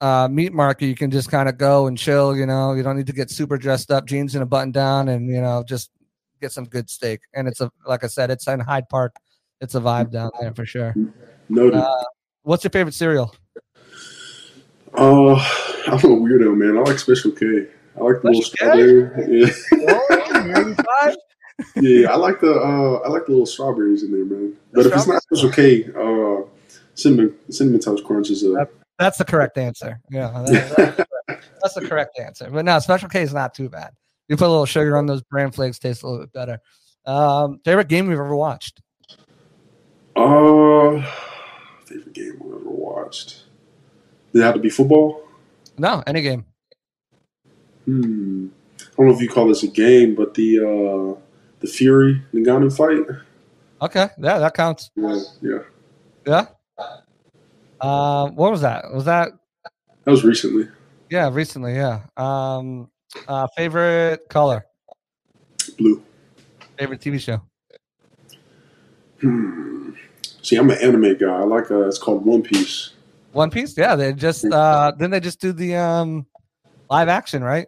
uh 0.00 0.28
Meat 0.28 0.52
Market, 0.52 0.86
you 0.86 0.94
can 0.94 1.10
just 1.10 1.32
kind 1.32 1.48
of 1.48 1.58
go 1.58 1.88
and 1.88 1.98
chill, 1.98 2.36
you 2.36 2.46
know. 2.46 2.74
You 2.74 2.84
don't 2.84 2.96
need 2.96 3.08
to 3.08 3.12
get 3.12 3.28
super 3.28 3.58
dressed 3.58 3.90
up, 3.90 4.06
jeans 4.06 4.36
and 4.36 4.44
a 4.44 4.46
button 4.46 4.70
down, 4.70 5.08
and 5.08 5.28
you 5.28 5.40
know, 5.40 5.64
just 5.66 5.90
get 6.40 6.52
some 6.52 6.64
good 6.64 6.88
steak. 6.88 7.22
And 7.34 7.48
it's 7.48 7.60
a 7.60 7.72
like 7.84 8.04
I 8.04 8.06
said, 8.06 8.30
it's 8.30 8.46
in 8.46 8.60
Hyde 8.60 8.88
Park. 8.88 9.16
It's 9.60 9.74
a 9.74 9.80
vibe 9.80 10.12
down 10.12 10.30
there 10.40 10.54
for 10.54 10.64
sure. 10.64 10.94
Noted. 11.48 11.74
Uh, 11.80 12.04
what's 12.42 12.62
your 12.62 12.70
favorite 12.70 12.94
cereal? 12.94 13.34
Uh, 14.94 15.34
I'm 15.88 15.94
a 15.94 15.98
weirdo, 15.98 16.56
man. 16.56 16.78
I 16.78 16.82
like 16.82 17.00
Special 17.00 17.32
K. 17.32 17.66
I 17.96 18.00
like 18.00 18.22
the 18.22 18.28
little 18.28 18.42
Special 18.42 19.10
K? 19.10 19.98
strawberry. 20.52 20.76
Yeah. 20.76 21.14
yeah, 21.76 22.10
I 22.12 22.16
like 22.16 22.40
the 22.40 22.52
uh, 22.52 23.06
I 23.06 23.08
like 23.08 23.26
the 23.26 23.30
little 23.32 23.46
strawberries 23.46 24.02
in 24.02 24.10
there, 24.10 24.24
man. 24.24 24.54
But 24.72 24.86
if 24.86 24.92
it's 24.94 25.06
not 25.06 25.22
Special 25.22 25.50
K, 25.50 25.84
uh, 25.96 26.46
cinnamon 26.94 27.34
cinnamon 27.50 27.80
toast 27.80 28.04
crunch 28.04 28.30
is 28.30 28.42
a 28.44 28.68
That's 28.98 29.18
the 29.18 29.24
correct 29.24 29.56
answer. 29.58 30.00
Yeah, 30.10 30.30
that- 30.46 30.76
that- 30.76 31.08
that's 31.62 31.74
the 31.74 31.86
correct 31.88 32.18
answer. 32.18 32.50
But 32.50 32.64
no, 32.64 32.78
Special 32.80 33.08
K 33.08 33.22
is 33.22 33.32
not 33.32 33.54
too 33.54 33.68
bad. 33.70 33.92
You 34.28 34.36
put 34.36 34.46
a 34.46 34.50
little 34.50 34.66
sugar 34.66 34.96
on 34.96 35.06
those 35.06 35.22
bran 35.22 35.50
flakes, 35.50 35.78
tastes 35.78 36.02
a 36.02 36.06
little 36.06 36.22
bit 36.26 36.32
better. 36.32 36.58
Um, 37.06 37.60
favorite 37.64 37.88
game 37.88 38.06
we've 38.06 38.18
ever 38.18 38.34
watched? 38.36 38.80
uh 40.16 41.02
favorite 41.86 42.12
game 42.12 42.38
we've 42.40 42.54
ever 42.54 42.70
watched. 42.70 43.44
Did 44.32 44.40
it 44.42 44.44
have 44.44 44.54
to 44.54 44.60
be 44.60 44.70
football? 44.70 45.22
No, 45.78 46.02
any 46.06 46.20
game. 46.22 46.44
Hmm. 47.84 48.48
I 48.94 48.96
don't 48.98 49.06
know 49.08 49.14
if 49.14 49.20
you 49.20 49.28
call 49.28 49.48
this 49.48 49.62
a 49.62 49.68
game, 49.68 50.14
but 50.14 50.34
the 50.34 50.60
uh 50.60 51.20
the 51.60 51.66
Fury 51.66 52.22
Ngannou 52.32 52.74
fight. 52.76 53.04
Okay, 53.82 54.08
yeah, 54.18 54.38
that 54.38 54.54
counts. 54.54 54.90
Yeah, 54.96 55.20
yeah. 55.42 55.58
Yeah. 56.26 56.46
Um, 57.80 58.34
what 58.36 58.50
was 58.50 58.60
that? 58.62 58.84
Was 58.92 59.04
that 59.04 59.32
That 60.04 60.10
was 60.10 60.24
recently. 60.24 60.68
yeah, 61.10 61.28
recently? 61.32 61.74
Yeah. 61.74 62.00
Um, 62.16 62.90
uh, 63.28 63.46
favorite 63.56 64.28
color, 64.28 64.64
Blue. 65.78 66.02
favorite 66.78 67.00
TV 67.00 67.20
show. 67.20 67.40
Hmm. 69.20 69.90
See, 70.42 70.56
I'm 70.56 70.70
an 70.70 70.78
anime 70.78 71.16
guy. 71.16 71.26
I 71.34 71.44
like 71.44 71.70
uh 71.70 71.86
it's 71.88 71.98
called 71.98 72.24
One 72.24 72.42
Piece. 72.42 72.90
One 73.32 73.50
Piece. 73.50 73.76
Yeah, 73.76 73.96
they 73.96 74.12
just 74.12 74.44
uh, 74.44 74.92
then 74.98 75.10
they 75.10 75.20
just 75.20 75.40
do 75.40 75.52
the 75.52 75.74
um 75.76 76.26
live 76.90 77.08
action, 77.08 77.42
right? 77.42 77.66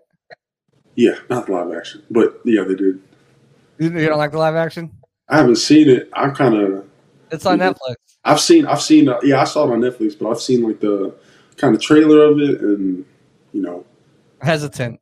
Yeah, 0.96 1.14
not 1.30 1.46
the 1.46 1.52
live 1.52 1.72
action, 1.76 2.02
but 2.10 2.40
yeah, 2.44 2.64
they 2.64 2.74
did. 2.74 3.00
You, 3.78 3.90
you 3.90 4.06
don't 4.08 4.18
like 4.18 4.32
the 4.32 4.38
live 4.38 4.54
action? 4.56 4.90
I 5.28 5.36
haven't 5.38 5.56
seen 5.56 5.88
it. 5.88 6.08
I'm 6.14 6.34
kind 6.34 6.54
of. 6.54 6.84
It's 7.30 7.44
on 7.46 7.58
Mhm. 7.58 7.74
Netflix. 7.74 7.94
I've 8.24 8.40
seen. 8.40 8.66
I've 8.66 8.80
seen. 8.82 9.08
Uh, 9.08 9.20
yeah, 9.22 9.40
I 9.40 9.44
saw 9.44 9.68
it 9.68 9.72
on 9.72 9.80
Netflix, 9.80 10.18
but 10.18 10.28
I've 10.30 10.40
seen 10.40 10.62
like 10.62 10.80
the 10.80 11.14
kind 11.56 11.74
of 11.74 11.80
trailer 11.82 12.24
of 12.24 12.38
it, 12.40 12.60
and 12.60 13.04
you 13.52 13.62
know, 13.62 13.84
Hesitant. 14.40 15.00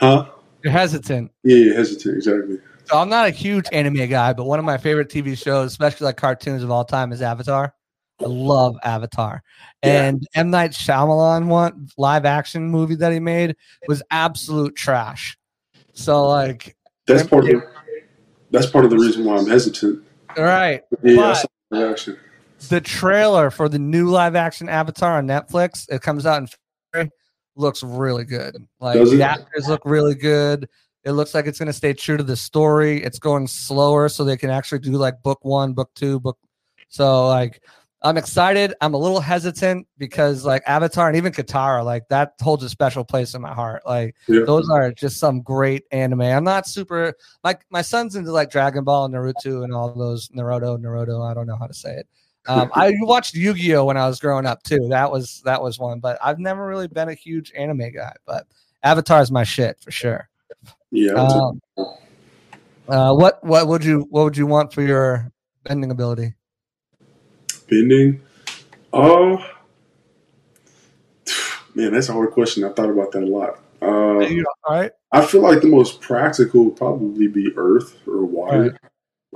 huh? 0.00 0.26
You're 0.64 0.72
hesitant. 0.72 1.30
Yeah, 1.44 1.56
yeah, 1.56 1.74
hesitant. 1.74 2.16
Exactly. 2.16 2.58
So 2.86 2.98
I'm 2.98 3.08
not 3.08 3.26
a 3.26 3.30
huge 3.30 3.66
anime 3.72 4.08
guy, 4.08 4.32
but 4.32 4.44
one 4.44 4.58
of 4.58 4.64
my 4.64 4.78
favorite 4.78 5.08
TV 5.08 5.36
shows, 5.36 5.70
especially 5.72 6.04
like 6.06 6.16
cartoons 6.16 6.62
of 6.62 6.70
all 6.70 6.84
time, 6.84 7.12
is 7.12 7.22
Avatar. 7.22 7.74
I 8.20 8.24
love 8.26 8.76
Avatar. 8.82 9.42
Yeah. 9.84 10.04
And 10.08 10.26
M 10.34 10.50
Night 10.50 10.70
Shyamalan 10.70 11.46
one 11.46 11.88
live 11.98 12.24
action 12.24 12.68
movie 12.68 12.94
that 12.96 13.12
he 13.12 13.20
made 13.20 13.56
was 13.88 14.02
absolute 14.10 14.74
trash. 14.74 15.36
So 15.92 16.26
like, 16.26 16.76
That's 17.06 17.26
part 17.26 17.44
of. 17.44 17.50
The, 17.50 17.62
that's 18.50 18.66
part 18.66 18.84
of 18.84 18.90
the 18.90 18.96
reason 18.98 19.24
why 19.24 19.36
I'm 19.36 19.46
hesitant. 19.46 20.02
all 20.36 20.44
right, 20.44 20.82
Yeah, 21.02 21.20
I 21.20 21.24
uh, 21.24 21.26
But- 21.28 21.34
saw 21.34 21.46
live 21.70 21.90
action. 21.92 22.18
the 22.68 22.80
trailer 22.80 23.50
for 23.50 23.68
the 23.68 23.78
new 23.78 24.08
live 24.08 24.34
action 24.36 24.68
Avatar 24.68 25.18
on 25.18 25.26
Netflix, 25.26 25.84
it 25.90 26.00
comes 26.00 26.24
out 26.26 26.38
in 26.40 26.48
February, 26.92 27.10
looks 27.56 27.82
really 27.82 28.24
good. 28.24 28.56
Like 28.80 28.98
the 29.02 29.22
actors 29.22 29.68
look 29.68 29.82
really 29.84 30.14
good. 30.14 30.68
It 31.04 31.12
looks 31.12 31.34
like 31.34 31.46
it's 31.46 31.58
going 31.58 31.66
to 31.68 31.72
stay 31.72 31.92
true 31.92 32.16
to 32.16 32.22
the 32.24 32.36
story. 32.36 33.02
It's 33.02 33.18
going 33.18 33.46
slower 33.46 34.08
so 34.08 34.24
they 34.24 34.36
can 34.36 34.50
actually 34.50 34.78
do 34.80 34.92
like 34.92 35.22
book 35.22 35.38
one, 35.44 35.72
book 35.72 35.90
two, 35.94 36.18
book. 36.18 36.38
So 36.88 37.26
like 37.28 37.62
I'm 38.02 38.16
excited. 38.16 38.74
I'm 38.80 38.94
a 38.94 38.98
little 38.98 39.20
hesitant 39.20 39.86
because 39.98 40.44
like 40.44 40.62
Avatar 40.66 41.08
and 41.08 41.16
even 41.16 41.32
Katara, 41.32 41.84
like 41.84 42.06
that 42.08 42.34
holds 42.40 42.62
a 42.62 42.68
special 42.68 43.04
place 43.04 43.34
in 43.34 43.40
my 43.40 43.54
heart. 43.54 43.82
Like 43.86 44.14
Yeah. 44.28 44.44
those 44.46 44.68
are 44.68 44.92
just 44.92 45.18
some 45.18 45.40
great 45.40 45.84
anime. 45.90 46.20
I'm 46.20 46.44
not 46.44 46.66
super 46.66 47.14
like 47.42 47.64
my 47.70 47.82
son's 47.82 48.14
into 48.14 48.32
like 48.32 48.50
Dragon 48.50 48.84
Ball 48.84 49.06
and 49.06 49.14
Naruto 49.14 49.64
and 49.64 49.72
all 49.74 49.92
those 49.94 50.28
Naruto, 50.28 50.78
Naruto. 50.78 51.28
I 51.28 51.34
don't 51.34 51.46
know 51.46 51.56
how 51.56 51.66
to 51.66 51.74
say 51.74 51.94
it. 51.96 52.08
Um, 52.46 52.70
I 52.74 52.92
watched 53.00 53.34
Yu-Gi-Oh 53.34 53.84
when 53.86 53.96
I 53.96 54.06
was 54.06 54.20
growing 54.20 54.46
up 54.46 54.62
too. 54.62 54.86
That 54.90 55.10
was 55.10 55.40
that 55.44 55.60
was 55.60 55.78
one, 55.78 55.98
but 55.98 56.18
I've 56.22 56.38
never 56.38 56.66
really 56.66 56.88
been 56.88 57.08
a 57.08 57.14
huge 57.14 57.50
anime 57.56 57.90
guy. 57.92 58.12
But 58.26 58.46
Avatar 58.82 59.20
is 59.22 59.32
my 59.32 59.42
shit 59.42 59.80
for 59.80 59.90
sure. 59.90 60.28
Yeah. 60.90 61.12
Um, 61.12 61.60
uh, 62.88 63.14
what 63.14 63.42
what 63.42 63.66
would 63.66 63.84
you 63.84 64.06
what 64.10 64.24
would 64.24 64.36
you 64.36 64.46
want 64.46 64.72
for 64.72 64.82
your 64.82 65.32
bending 65.64 65.90
ability? 65.90 66.34
Bending. 67.68 68.20
Oh, 68.92 69.44
man, 71.74 71.92
that's 71.92 72.08
a 72.08 72.12
hard 72.12 72.30
question. 72.30 72.64
I 72.64 72.70
thought 72.70 72.90
about 72.90 73.12
that 73.12 73.22
a 73.22 73.26
lot. 73.26 73.60
Uh, 73.82 73.86
all 73.86 74.44
right, 74.70 74.90
I 75.12 75.24
feel 75.24 75.42
like 75.42 75.60
the 75.60 75.68
most 75.68 76.00
practical 76.00 76.64
would 76.64 76.76
probably 76.76 77.28
be 77.28 77.52
Earth 77.56 77.96
or 78.06 78.24
water. 78.24 78.62
Right. 78.62 78.72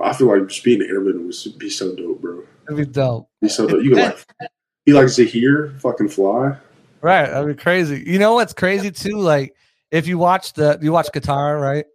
I 0.01 0.13
feel 0.13 0.27
like 0.27 0.47
just 0.47 0.63
being 0.63 0.81
an 0.81 0.87
airman 0.89 1.27
would 1.27 1.59
be 1.59 1.69
so 1.69 1.95
dope, 1.95 2.21
bro. 2.21 2.43
that'd 2.67 2.87
be 2.87 2.91
dope. 2.91 3.29
Be 3.41 3.49
so 3.49 3.67
dope. 3.67 3.83
You 3.83 3.91
could 3.91 3.99
like, 3.99 4.25
he 4.85 4.93
likes 4.93 5.15
to 5.17 5.25
hear, 5.25 5.75
fucking 5.79 6.09
fly. 6.09 6.57
Right, 7.01 7.29
that'd 7.29 7.55
be 7.55 7.61
crazy. 7.61 8.03
You 8.05 8.19
know 8.19 8.33
what's 8.33 8.53
crazy 8.53 8.91
too? 8.91 9.17
Like 9.17 9.55
if 9.91 10.07
you 10.07 10.17
watch 10.17 10.53
the 10.53 10.79
you 10.81 10.91
watch 10.91 11.09
Katara, 11.13 11.61
right? 11.61 11.85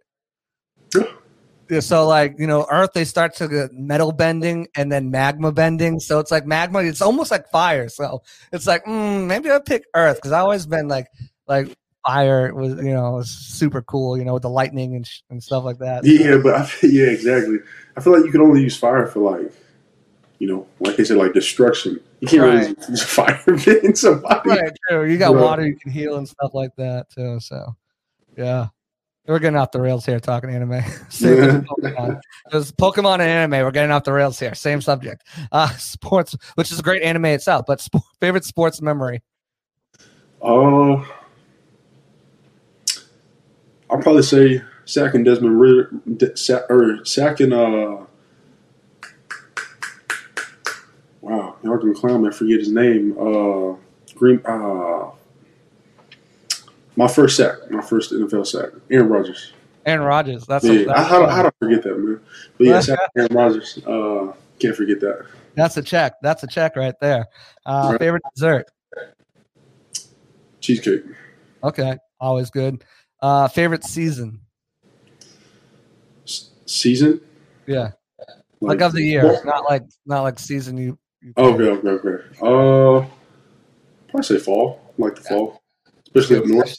Yeah. 0.95 1.03
Yeah, 1.69 1.81
so 1.81 2.07
like 2.07 2.35
you 2.39 2.47
know, 2.47 2.65
Earth 2.71 2.91
they 2.93 3.03
start 3.05 3.35
to 3.35 3.47
get 3.47 3.73
metal 3.73 4.11
bending 4.11 4.67
and 4.75 4.91
then 4.91 5.11
magma 5.11 5.51
bending. 5.51 5.99
So 5.99 6.19
it's 6.19 6.31
like 6.31 6.45
magma. 6.45 6.79
It's 6.83 7.01
almost 7.01 7.29
like 7.31 7.49
fire. 7.49 7.89
So 7.89 8.21
it's 8.53 8.65
like 8.67 8.85
mm, 8.85 9.25
maybe 9.27 9.49
I'll 9.49 9.59
pick 9.61 9.83
Earth 9.93 10.17
because 10.17 10.31
I 10.31 10.39
always 10.39 10.65
been 10.65 10.87
like 10.87 11.07
like 11.47 11.75
fire 12.05 12.53
was 12.53 12.75
you 12.75 12.93
know 12.93 13.11
was 13.13 13.29
super 13.29 13.81
cool. 13.81 14.17
You 14.17 14.23
know 14.25 14.33
with 14.33 14.43
the 14.43 14.49
lightning 14.49 14.95
and 14.95 15.05
sh- 15.05 15.21
and 15.29 15.43
stuff 15.43 15.63
like 15.65 15.79
that. 15.79 16.05
Yeah, 16.05 16.37
but 16.37 16.55
I, 16.55 16.69
yeah, 16.83 17.07
exactly. 17.07 17.57
I 17.97 18.01
feel 18.01 18.13
like 18.13 18.25
you 18.25 18.31
can 18.31 18.41
only 18.41 18.61
use 18.61 18.77
fire 18.77 19.07
for 19.07 19.19
like, 19.19 19.51
you 20.39 20.47
know, 20.47 20.67
like 20.79 20.95
they 20.95 21.03
said, 21.03 21.17
like 21.17 21.33
destruction. 21.33 21.99
You 22.21 22.27
can't 22.27 22.43
really 22.43 22.75
use 22.89 23.03
fire 23.03 23.43
in 23.83 23.95
somebody. 23.95 24.49
Right, 24.49 24.71
true. 24.89 25.05
You 25.05 25.17
got 25.17 25.33
Right. 25.33 25.43
water 25.43 25.65
you 25.65 25.75
can 25.75 25.91
heal 25.91 26.15
and 26.17 26.27
stuff 26.29 26.51
like 26.53 26.75
that 26.77 27.09
too. 27.09 27.39
So 27.39 27.75
yeah. 28.37 28.67
We're 29.27 29.39
getting 29.39 29.57
off 29.57 29.71
the 29.71 29.81
rails 29.81 30.05
here 30.05 30.19
talking 30.21 30.49
anime. 30.49 30.81
Same 31.09 31.37
Yeah. 31.37 31.61
Pokemon. 31.61 32.21
There's 32.51 32.71
Pokemon 32.71 33.15
and 33.15 33.23
anime. 33.23 33.63
We're 33.65 33.71
getting 33.71 33.91
off 33.91 34.05
the 34.05 34.13
rails 34.13 34.39
here. 34.39 34.55
Same 34.55 34.79
subject. 34.81 35.23
Uh, 35.51 35.67
sports, 35.77 36.35
which 36.55 36.71
is 36.71 36.79
a 36.79 36.83
great 36.83 37.01
anime 37.03 37.25
itself, 37.25 37.65
but 37.67 37.85
favorite 38.21 38.45
sports 38.45 38.81
memory. 38.81 39.21
Uh, 40.41 41.03
I'll 43.89 44.01
probably 44.01 44.21
say 44.23 44.61
Sack 44.85 45.13
and 45.15 45.25
Desmond 45.25 45.59
Ridder, 45.59 45.91
De- 46.15 46.37
Sa- 46.37 46.61
or 46.69 47.03
Sack 47.03 47.39
and 47.41 47.53
uh, 47.53 47.97
wow, 51.21 51.55
y'all 51.63 51.77
can 51.77 51.93
clown 51.93 52.21
me. 52.23 52.29
I 52.29 52.31
forget 52.31 52.59
his 52.59 52.71
name. 52.71 53.13
Uh, 53.19 53.75
Green. 54.15 54.41
Uh, 54.45 55.11
my 56.97 57.07
first 57.07 57.37
sack, 57.37 57.55
my 57.71 57.81
first 57.81 58.11
NFL 58.11 58.45
sack, 58.45 58.69
Aaron 58.91 59.07
Rodgers. 59.07 59.53
Aaron 59.85 60.01
Rodgers. 60.05 60.45
That's 60.45 60.65
a, 60.65 60.73
Yeah, 60.75 60.85
that's, 60.87 60.99
I, 60.99 61.03
how, 61.03 61.25
how 61.27 61.41
do 61.43 61.47
I 61.47 61.51
forget 61.65 61.83
that, 61.83 61.97
man? 61.97 62.19
But 62.57 62.67
yeah, 62.67 62.95
Aaron 63.15 63.33
Rodgers. 63.33 63.77
Uh, 63.87 64.33
can't 64.59 64.75
forget 64.75 64.99
that. 64.99 65.27
that's 65.55 65.77
a 65.77 65.81
check. 65.81 66.13
That's 66.21 66.43
a 66.43 66.47
check 66.47 66.75
right 66.75 66.95
there. 66.99 67.27
Uh, 67.65 67.89
Right. 67.91 67.99
favorite 67.99 68.23
dessert. 68.35 68.65
Cheesecake. 70.59 71.03
Okay, 71.63 71.97
always 72.19 72.49
good. 72.49 72.83
Uh, 73.21 73.47
favorite 73.47 73.83
season. 73.83 74.41
S- 76.25 76.49
season. 76.65 77.21
Yeah, 77.67 77.91
Like, 78.59 78.81
of 78.81 78.93
the 78.93 79.01
year, 79.03 79.23
well- 79.23 79.41
not 79.45 79.63
like 79.65 79.83
not 80.05 80.21
like 80.23 80.39
season. 80.39 80.77
You. 80.77 80.97
you 81.21 81.33
Okay, 81.37 81.63
okay, 81.63 81.87
okay. 81.89 82.23
Uh, 82.41 83.05
probably 84.09 84.23
say 84.23 84.37
fall. 84.39 84.81
I 84.97 85.01
like 85.01 85.15
the 85.15 85.21
fall, 85.21 85.56
especially 86.17 86.37
up 86.37 86.45
north. 86.45 86.77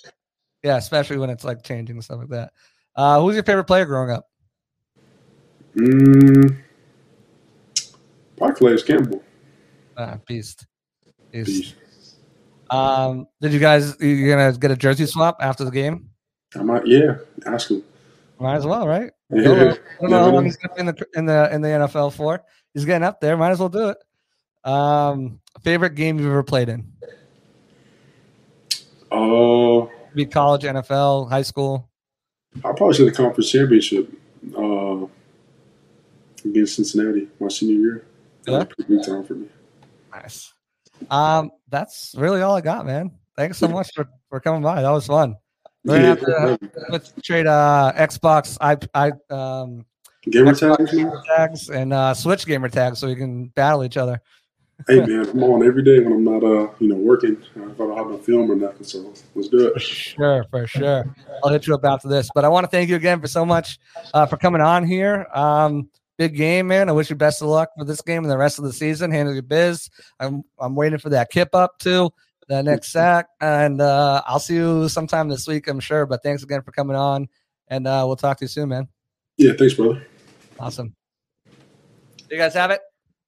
Yeah, 0.62 0.76
especially 0.76 1.18
when 1.18 1.30
it's 1.30 1.44
like 1.44 1.62
changing 1.62 1.96
and 1.96 2.04
stuff 2.04 2.18
like 2.18 2.28
that. 2.30 2.52
Uh, 2.96 3.20
who's 3.20 3.34
your 3.34 3.44
favorite 3.44 3.64
player 3.64 3.84
growing 3.84 4.10
up? 4.10 4.26
Mm, 5.76 6.56
probably 8.36 8.56
Calais 8.56 8.82
Campbell. 8.82 9.22
Uh, 9.96 10.16
beast. 10.26 10.66
Beast. 11.30 11.74
Jeez. 11.74 12.74
Um, 12.74 13.26
did 13.40 13.52
you 13.52 13.60
guys 13.60 13.96
you 14.00 14.28
gonna 14.28 14.52
get 14.52 14.70
a 14.70 14.76
jersey 14.76 15.06
swap 15.06 15.36
after 15.40 15.64
the 15.64 15.70
game? 15.70 16.10
I 16.54 16.62
might, 16.62 16.86
yeah. 16.86 17.16
Ask 17.46 17.70
him. 17.70 17.82
Might 18.38 18.56
as 18.56 18.66
well, 18.66 18.86
right? 18.86 19.10
Yeah. 19.30 19.40
I 19.40 19.44
don't 19.44 19.58
know, 19.58 19.76
don't 20.00 20.10
know 20.10 20.24
how 20.24 20.30
long 20.30 20.44
he's 20.44 20.56
gonna 20.56 20.74
be 20.74 20.80
in 20.80 20.86
the 20.86 21.06
in 21.14 21.26
the 21.26 21.54
in 21.54 21.60
the 21.62 21.68
NFL 21.68 22.12
for. 22.12 22.42
He's 22.74 22.84
getting 22.84 23.04
up 23.04 23.20
there. 23.20 23.36
Might 23.36 23.50
as 23.50 23.58
well 23.58 23.68
do 23.68 23.88
it. 23.88 24.68
Um, 24.68 25.40
favorite 25.62 25.94
game 25.94 26.18
you've 26.18 26.28
ever 26.28 26.42
played 26.42 26.68
in? 26.68 26.92
Uh, 29.10 29.86
Be 30.14 30.26
college, 30.26 30.62
NFL, 30.62 31.28
high 31.28 31.42
school. 31.42 31.88
I 32.56 32.72
probably 32.72 32.94
say 32.94 33.04
the 33.04 33.12
conference 33.12 33.50
championship 33.50 34.12
uh, 34.56 35.06
against 36.44 36.76
Cincinnati 36.76 37.28
my 37.40 37.48
senior 37.48 37.76
year. 37.76 38.04
That 38.44 38.52
was 38.52 38.62
a 38.62 38.66
pretty 38.66 38.96
good 38.96 39.04
time 39.04 39.24
for 39.24 39.34
me. 39.34 39.48
Nice. 40.12 40.52
Um, 41.10 41.50
that's 41.68 42.14
really 42.16 42.42
all 42.42 42.56
I 42.56 42.60
got, 42.60 42.86
man. 42.86 43.12
Thanks 43.36 43.58
so 43.58 43.68
much 43.68 43.90
for, 43.94 44.08
for 44.28 44.40
coming 44.40 44.62
by. 44.62 44.82
That 44.82 44.90
was 44.90 45.06
fun. 45.06 45.36
We're 45.84 45.96
gonna 45.96 46.08
have 46.08 46.20
to 46.20 46.58
let's 46.90 47.12
trade 47.22 47.46
uh 47.46 47.92
Xbox 47.96 48.58
I 48.60 48.76
I 48.94 49.12
um 49.32 49.86
Gamer 50.22 50.52
Xbox 50.52 50.76
tags, 50.76 50.90
gamer 50.92 51.22
tags 51.36 51.70
and 51.70 51.92
uh 51.92 52.14
Switch 52.14 52.44
gamer 52.44 52.68
tags 52.68 52.98
so 52.98 53.06
we 53.06 53.14
can 53.14 53.46
battle 53.48 53.84
each 53.84 53.96
other. 53.96 54.20
Hey 54.86 55.00
man, 55.00 55.28
I'm 55.28 55.42
on 55.42 55.66
every 55.66 55.82
day 55.82 55.98
when 55.98 56.12
I'm 56.12 56.24
not 56.24 56.44
uh 56.44 56.70
you 56.78 56.88
know 56.88 56.94
working. 56.94 57.36
Uh, 57.56 57.68
if 57.68 57.80
I 57.80 57.84
don't 57.84 57.96
have 57.96 58.06
no 58.06 58.18
film 58.18 58.50
or 58.50 58.54
nothing, 58.54 58.84
so 58.84 59.12
let's 59.34 59.48
do 59.48 59.66
it. 59.66 59.74
For 59.74 59.80
sure, 59.80 60.44
for 60.50 60.66
sure. 60.66 61.14
I'll 61.42 61.50
hit 61.50 61.66
you 61.66 61.74
up 61.74 61.84
after 61.84 62.08
this. 62.08 62.30
But 62.32 62.44
I 62.44 62.48
want 62.48 62.64
to 62.64 62.68
thank 62.68 62.88
you 62.88 62.96
again 62.96 63.20
for 63.20 63.26
so 63.26 63.44
much 63.44 63.78
uh, 64.14 64.26
for 64.26 64.36
coming 64.36 64.60
on 64.60 64.86
here. 64.86 65.26
Um, 65.34 65.90
big 66.16 66.36
game, 66.36 66.68
man. 66.68 66.88
I 66.88 66.92
wish 66.92 67.10
you 67.10 67.16
best 67.16 67.42
of 67.42 67.48
luck 67.48 67.70
for 67.76 67.84
this 67.84 68.00
game 68.00 68.22
and 68.22 68.30
the 68.30 68.38
rest 68.38 68.58
of 68.58 68.64
the 68.64 68.72
season. 68.72 69.10
Handle 69.10 69.34
your 69.34 69.42
biz. 69.42 69.90
I'm 70.20 70.44
I'm 70.60 70.76
waiting 70.76 70.98
for 71.00 71.10
that 71.10 71.30
kip 71.30 71.54
up 71.54 71.78
too, 71.80 72.10
the 72.46 72.62
next 72.62 72.88
sack, 72.92 73.26
and 73.40 73.80
uh, 73.80 74.22
I'll 74.26 74.38
see 74.38 74.54
you 74.54 74.88
sometime 74.88 75.28
this 75.28 75.48
week, 75.48 75.66
I'm 75.66 75.80
sure. 75.80 76.06
But 76.06 76.22
thanks 76.22 76.44
again 76.44 76.62
for 76.62 76.70
coming 76.70 76.96
on, 76.96 77.28
and 77.66 77.88
uh, 77.88 78.04
we'll 78.06 78.16
talk 78.16 78.38
to 78.38 78.44
you 78.44 78.48
soon, 78.48 78.68
man. 78.68 78.86
Yeah, 79.38 79.52
thanks, 79.58 79.74
brother. 79.74 80.06
Awesome. 80.60 80.94
You 82.30 82.36
guys 82.36 82.54
have 82.54 82.70
it. 82.70 82.80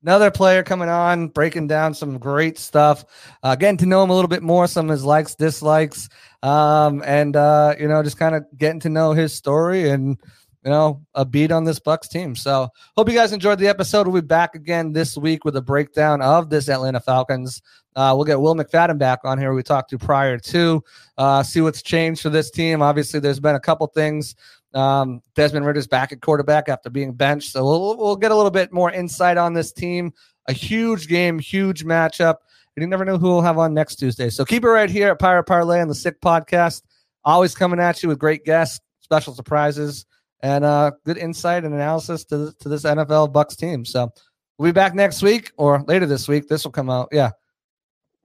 Another 0.02 0.30
player 0.30 0.62
coming 0.62 0.88
on, 0.88 1.28
breaking 1.28 1.66
down 1.66 1.92
some 1.92 2.16
great 2.16 2.56
stuff, 2.56 3.04
uh, 3.42 3.54
getting 3.54 3.76
to 3.78 3.86
know 3.86 4.02
him 4.02 4.08
a 4.08 4.14
little 4.14 4.28
bit 4.28 4.42
more, 4.42 4.66
some 4.66 4.86
of 4.86 4.92
his 4.92 5.04
likes, 5.04 5.34
dislikes, 5.34 6.08
um, 6.42 7.02
and 7.04 7.36
uh, 7.36 7.74
you 7.78 7.86
know, 7.86 8.02
just 8.02 8.18
kind 8.18 8.34
of 8.34 8.44
getting 8.56 8.80
to 8.80 8.88
know 8.88 9.12
his 9.12 9.34
story 9.34 9.90
and 9.90 10.16
you 10.64 10.70
know 10.70 11.02
a 11.14 11.26
beat 11.26 11.52
on 11.52 11.64
this 11.64 11.78
Bucs 11.78 12.08
team. 12.08 12.34
So, 12.34 12.68
hope 12.96 13.10
you 13.10 13.14
guys 13.14 13.34
enjoyed 13.34 13.58
the 13.58 13.68
episode. 13.68 14.06
We'll 14.06 14.22
be 14.22 14.26
back 14.26 14.54
again 14.54 14.94
this 14.94 15.18
week 15.18 15.44
with 15.44 15.54
a 15.56 15.62
breakdown 15.62 16.22
of 16.22 16.48
this 16.48 16.70
Atlanta 16.70 17.00
Falcons. 17.00 17.60
Uh, 17.94 18.14
we'll 18.16 18.24
get 18.24 18.40
Will 18.40 18.54
McFadden 18.54 18.98
back 18.98 19.18
on 19.24 19.38
here. 19.38 19.52
We 19.52 19.62
talked 19.62 19.90
to 19.90 19.98
prior 19.98 20.38
to 20.38 20.82
uh, 21.18 21.42
see 21.42 21.60
what's 21.60 21.82
changed 21.82 22.22
for 22.22 22.30
this 22.30 22.50
team. 22.50 22.80
Obviously, 22.80 23.20
there's 23.20 23.40
been 23.40 23.56
a 23.56 23.60
couple 23.60 23.86
things 23.88 24.34
um, 24.74 25.20
Desmond 25.34 25.66
Ridder's 25.66 25.86
back 25.86 26.12
at 26.12 26.20
quarterback 26.20 26.68
after 26.68 26.90
being 26.90 27.12
benched, 27.12 27.52
so 27.52 27.64
we'll 27.64 27.96
we'll 27.96 28.16
get 28.16 28.30
a 28.30 28.36
little 28.36 28.50
bit 28.50 28.72
more 28.72 28.90
insight 28.90 29.36
on 29.36 29.54
this 29.54 29.72
team. 29.72 30.12
A 30.48 30.52
huge 30.52 31.08
game, 31.08 31.38
huge 31.38 31.84
matchup. 31.84 32.36
And 32.76 32.82
you 32.82 32.86
never 32.86 33.04
know 33.04 33.18
who 33.18 33.28
we'll 33.28 33.42
have 33.42 33.58
on 33.58 33.74
next 33.74 33.96
Tuesday. 33.96 34.30
So 34.30 34.44
keep 34.44 34.64
it 34.64 34.68
right 34.68 34.88
here 34.88 35.10
at 35.10 35.18
Pirate 35.18 35.44
Parlay 35.44 35.80
and 35.80 35.90
the 35.90 35.94
Sick 35.94 36.20
Podcast. 36.20 36.82
Always 37.24 37.54
coming 37.54 37.80
at 37.80 38.02
you 38.02 38.08
with 38.08 38.18
great 38.18 38.44
guests, 38.44 38.80
special 39.00 39.34
surprises, 39.34 40.06
and 40.42 40.64
uh, 40.64 40.92
good 41.04 41.18
insight 41.18 41.64
and 41.64 41.74
analysis 41.74 42.24
to 42.26 42.54
to 42.60 42.68
this 42.68 42.84
NFL 42.84 43.32
Bucs 43.32 43.56
team. 43.56 43.84
So 43.84 44.10
we'll 44.56 44.68
be 44.68 44.72
back 44.72 44.94
next 44.94 45.22
week 45.22 45.52
or 45.56 45.84
later 45.86 46.06
this 46.06 46.28
week. 46.28 46.48
This 46.48 46.64
will 46.64 46.72
come 46.72 46.90
out. 46.90 47.08
Yeah. 47.12 47.30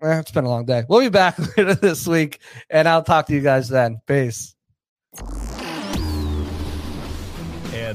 Eh, 0.02 0.20
it's 0.20 0.32
been 0.32 0.46
a 0.46 0.50
long 0.50 0.66
day. 0.66 0.84
We'll 0.88 1.02
be 1.02 1.10
back 1.10 1.38
later 1.58 1.74
this 1.76 2.08
week, 2.08 2.40
and 2.70 2.88
I'll 2.88 3.04
talk 3.04 3.28
to 3.28 3.34
you 3.34 3.42
guys 3.42 3.70
then. 3.70 4.00
Peace. 4.06 4.56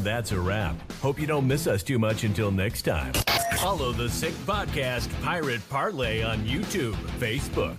And 0.00 0.06
that's 0.06 0.32
a 0.32 0.40
wrap. 0.40 0.76
Hope 1.02 1.20
you 1.20 1.26
don't 1.26 1.46
miss 1.46 1.66
us 1.66 1.82
too 1.82 1.98
much 1.98 2.24
until 2.24 2.50
next 2.50 2.82
time. 2.86 3.12
Follow 3.58 3.92
the 3.92 4.08
Sick 4.08 4.32
Podcast 4.46 5.10
Pirate 5.22 5.60
Parlay 5.68 6.22
on 6.22 6.38
YouTube, 6.38 6.94
Facebook, 7.18 7.76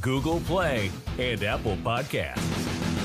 Google 0.00 0.38
Play, 0.38 0.92
and 1.18 1.42
Apple 1.42 1.76
Podcasts. 1.78 3.03